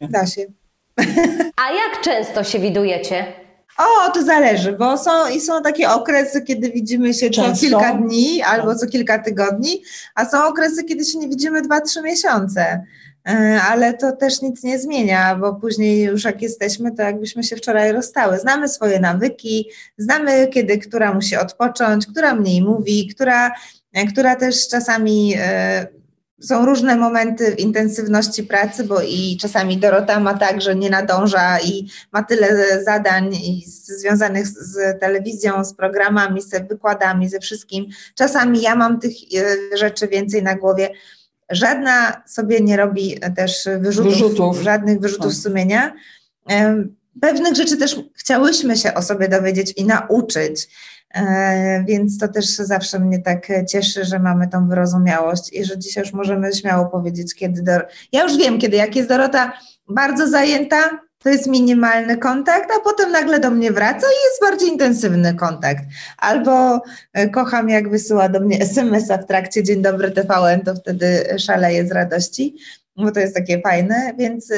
Da 0.00 0.26
się. 0.26 0.46
A 1.56 1.72
jak 1.72 2.00
często 2.02 2.44
się 2.44 2.58
widujecie? 2.58 3.24
O, 3.78 4.10
to 4.10 4.22
zależy, 4.22 4.72
bo 4.72 4.98
są 4.98 5.28
i 5.28 5.40
są 5.40 5.62
takie 5.62 5.90
okresy, 5.90 6.42
kiedy 6.42 6.70
widzimy 6.70 7.14
się 7.14 7.30
co 7.30 7.42
Często? 7.42 7.66
kilka 7.66 7.94
dni 7.94 8.42
albo 8.42 8.74
co 8.74 8.86
kilka 8.86 9.18
tygodni, 9.18 9.82
a 10.14 10.24
są 10.24 10.46
okresy, 10.46 10.84
kiedy 10.84 11.04
się 11.04 11.18
nie 11.18 11.28
widzimy 11.28 11.62
dwa, 11.62 11.80
trzy 11.80 12.02
miesiące. 12.02 12.84
E, 13.28 13.60
ale 13.62 13.94
to 13.94 14.12
też 14.12 14.42
nic 14.42 14.62
nie 14.62 14.78
zmienia, 14.78 15.36
bo 15.36 15.54
później 15.54 16.02
już 16.02 16.24
jak 16.24 16.42
jesteśmy, 16.42 16.92
to 16.94 17.02
jakbyśmy 17.02 17.44
się 17.44 17.56
wczoraj 17.56 17.92
rozstały. 17.92 18.38
Znamy 18.38 18.68
swoje 18.68 19.00
nawyki, 19.00 19.70
znamy 19.98 20.48
kiedy 20.48 20.78
która 20.78 21.14
musi 21.14 21.36
odpocząć, 21.36 22.06
która 22.06 22.34
mniej 22.34 22.62
mówi, 22.62 23.08
która, 23.14 23.50
e, 23.92 24.06
która 24.06 24.36
też 24.36 24.68
czasami 24.68 25.34
e, 25.38 25.86
są 26.40 26.66
różne 26.66 26.96
momenty 26.96 27.50
intensywności 27.50 28.44
pracy, 28.44 28.84
bo 28.84 29.02
i 29.02 29.36
czasami 29.40 29.78
Dorota 29.78 30.20
ma 30.20 30.34
tak, 30.34 30.60
że 30.60 30.76
nie 30.76 30.90
nadąża 30.90 31.60
i 31.60 31.88
ma 32.12 32.22
tyle 32.22 32.80
zadań 32.84 33.36
związanych 33.66 34.46
z 34.46 35.00
telewizją, 35.00 35.64
z 35.64 35.74
programami, 35.74 36.42
z 36.42 36.68
wykładami, 36.68 37.28
ze 37.28 37.40
wszystkim. 37.40 37.86
Czasami 38.14 38.62
ja 38.62 38.74
mam 38.74 39.00
tych 39.00 39.12
rzeczy 39.74 40.08
więcej 40.08 40.42
na 40.42 40.54
głowie 40.54 40.90
Żadna 41.50 42.22
sobie 42.26 42.60
nie 42.60 42.76
robi 42.76 43.20
też 43.36 43.68
wyrzutów, 43.78 44.12
wyrzutów. 44.12 44.60
żadnych 44.60 45.00
wyrzutów 45.00 45.32
tak. 45.32 45.42
sumienia. 45.42 45.92
Pewnych 47.20 47.54
rzeczy 47.54 47.76
też 47.76 47.96
chciałyśmy 48.14 48.76
się 48.76 48.94
o 48.94 49.02
sobie 49.02 49.28
dowiedzieć 49.28 49.72
i 49.76 49.84
nauczyć, 49.84 50.62
e, 50.64 50.68
więc 51.86 52.18
to 52.18 52.28
też 52.28 52.46
zawsze 52.46 52.98
mnie 52.98 53.18
tak 53.18 53.48
cieszy, 53.68 54.04
że 54.04 54.18
mamy 54.18 54.48
tą 54.48 54.68
wyrozumiałość 54.68 55.52
i 55.52 55.64
że 55.64 55.78
dzisiaj 55.78 56.04
już 56.04 56.12
możemy 56.12 56.52
śmiało 56.52 56.86
powiedzieć, 56.86 57.34
kiedy. 57.34 57.62
Do... 57.62 57.72
Ja 58.12 58.22
już 58.22 58.36
wiem, 58.36 58.58
kiedy, 58.58 58.76
jak 58.76 58.96
jest 58.96 59.08
Dorota 59.08 59.52
bardzo 59.88 60.28
zajęta, 60.28 60.90
to 61.18 61.28
jest 61.28 61.46
minimalny 61.46 62.16
kontakt, 62.16 62.70
a 62.76 62.80
potem 62.80 63.12
nagle 63.12 63.40
do 63.40 63.50
mnie 63.50 63.72
wraca 63.72 64.06
i 64.06 64.24
jest 64.28 64.40
bardziej 64.40 64.68
intensywny 64.68 65.34
kontakt. 65.34 65.84
Albo 66.18 66.82
e, 67.12 67.28
kocham, 67.28 67.68
jak 67.68 67.90
wysyła 67.90 68.28
do 68.28 68.40
mnie 68.40 68.60
SMS-a 68.60 69.18
w 69.18 69.26
trakcie 69.26 69.62
Dzień 69.62 69.82
dobry 69.82 70.10
TVN, 70.10 70.60
to 70.60 70.74
wtedy 70.74 71.34
szaleję 71.38 71.86
z 71.86 71.92
radości, 71.92 72.56
bo 72.96 73.10
to 73.10 73.20
jest 73.20 73.34
takie 73.34 73.60
fajne, 73.60 74.12
więc 74.18 74.50
e, 74.50 74.54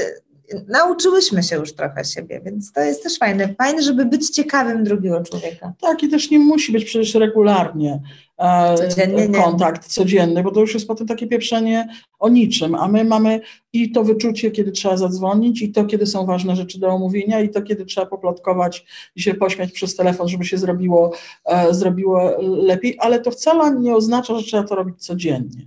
nauczyłyśmy 0.68 1.42
się 1.42 1.56
już 1.56 1.72
trochę 1.72 2.04
siebie, 2.04 2.40
więc 2.44 2.72
to 2.72 2.80
jest 2.80 3.02
też 3.02 3.18
fajne. 3.18 3.54
Fajne, 3.58 3.82
żeby 3.82 4.04
być 4.04 4.30
ciekawym 4.30 4.84
drugiego 4.84 5.22
człowieka. 5.22 5.72
Tak, 5.80 6.02
i 6.02 6.08
też 6.08 6.30
nie 6.30 6.38
musi 6.38 6.72
być 6.72 6.84
przecież 6.84 7.14
regularnie 7.14 8.00
e, 8.38 8.74
codziennie, 8.74 9.28
kontakt 9.28 9.82
nie. 9.82 9.88
codzienny, 9.88 10.42
bo 10.42 10.50
to 10.50 10.60
już 10.60 10.74
jest 10.74 10.86
potem 10.86 11.06
takie 11.06 11.26
pieprzenie 11.26 11.88
o 12.18 12.28
niczym, 12.28 12.74
a 12.74 12.88
my 12.88 13.04
mamy 13.04 13.40
i 13.72 13.92
to 13.92 14.04
wyczucie, 14.04 14.50
kiedy 14.50 14.72
trzeba 14.72 14.96
zadzwonić, 14.96 15.62
i 15.62 15.72
to, 15.72 15.84
kiedy 15.84 16.06
są 16.06 16.26
ważne 16.26 16.56
rzeczy 16.56 16.80
do 16.80 16.88
omówienia, 16.88 17.40
i 17.40 17.48
to, 17.48 17.62
kiedy 17.62 17.84
trzeba 17.84 18.06
poplotkować 18.06 18.86
i 19.16 19.22
się 19.22 19.34
pośmiać 19.34 19.72
przez 19.72 19.96
telefon, 19.96 20.28
żeby 20.28 20.44
się 20.44 20.58
zrobiło, 20.58 21.12
e, 21.44 21.74
zrobiło 21.74 22.30
lepiej, 22.40 22.96
ale 22.98 23.20
to 23.20 23.30
wcale 23.30 23.80
nie 23.80 23.94
oznacza, 23.94 24.38
że 24.38 24.42
trzeba 24.42 24.62
to 24.62 24.74
robić 24.74 25.06
codziennie. 25.06 25.66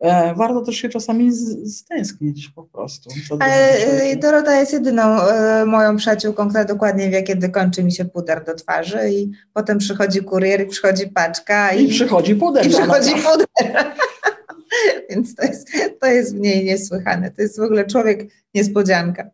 E, 0.00 0.34
warto 0.34 0.60
też 0.60 0.76
się 0.76 0.88
czasami 0.88 1.32
stęsknić 1.66 2.48
po 2.48 2.62
prostu. 2.62 3.10
Ale 3.40 3.78
e, 3.78 4.16
Dorota 4.16 4.60
jest 4.60 4.72
jedyną 4.72 5.02
e, 5.02 5.64
moją 5.66 5.96
przyjaciółką, 5.96 6.48
która 6.48 6.64
dokładnie 6.64 7.10
wie, 7.10 7.22
kiedy 7.22 7.48
kończy 7.48 7.82
mi 7.82 7.92
się 7.92 8.04
puder 8.04 8.44
do 8.44 8.54
twarzy 8.54 9.10
i 9.10 9.30
potem 9.54 9.78
przychodzi 9.78 10.20
kurier 10.20 10.60
i 10.60 10.66
przychodzi 10.66 11.08
paczka. 11.08 11.72
I, 11.72 11.84
I 11.84 11.88
przychodzi 11.88 12.34
puder. 12.34 12.66
I 12.66 12.68
przychodzi 12.68 13.14
puder. 13.14 13.46
Więc 15.10 15.34
to 15.34 15.42
jest, 15.42 15.68
to 16.00 16.06
jest 16.06 16.36
w 16.36 16.40
niej 16.40 16.64
niesłychane. 16.64 17.30
To 17.30 17.42
jest 17.42 17.58
w 17.58 17.62
ogóle 17.62 17.86
człowiek 17.86 18.30
niespodzianka. 18.54 19.30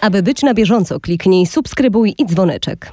Aby 0.00 0.22
być 0.22 0.42
na 0.42 0.54
bieżąco, 0.54 1.00
kliknij 1.00 1.46
subskrybuj 1.46 2.14
i 2.18 2.26
dzwoneczek. 2.26 2.92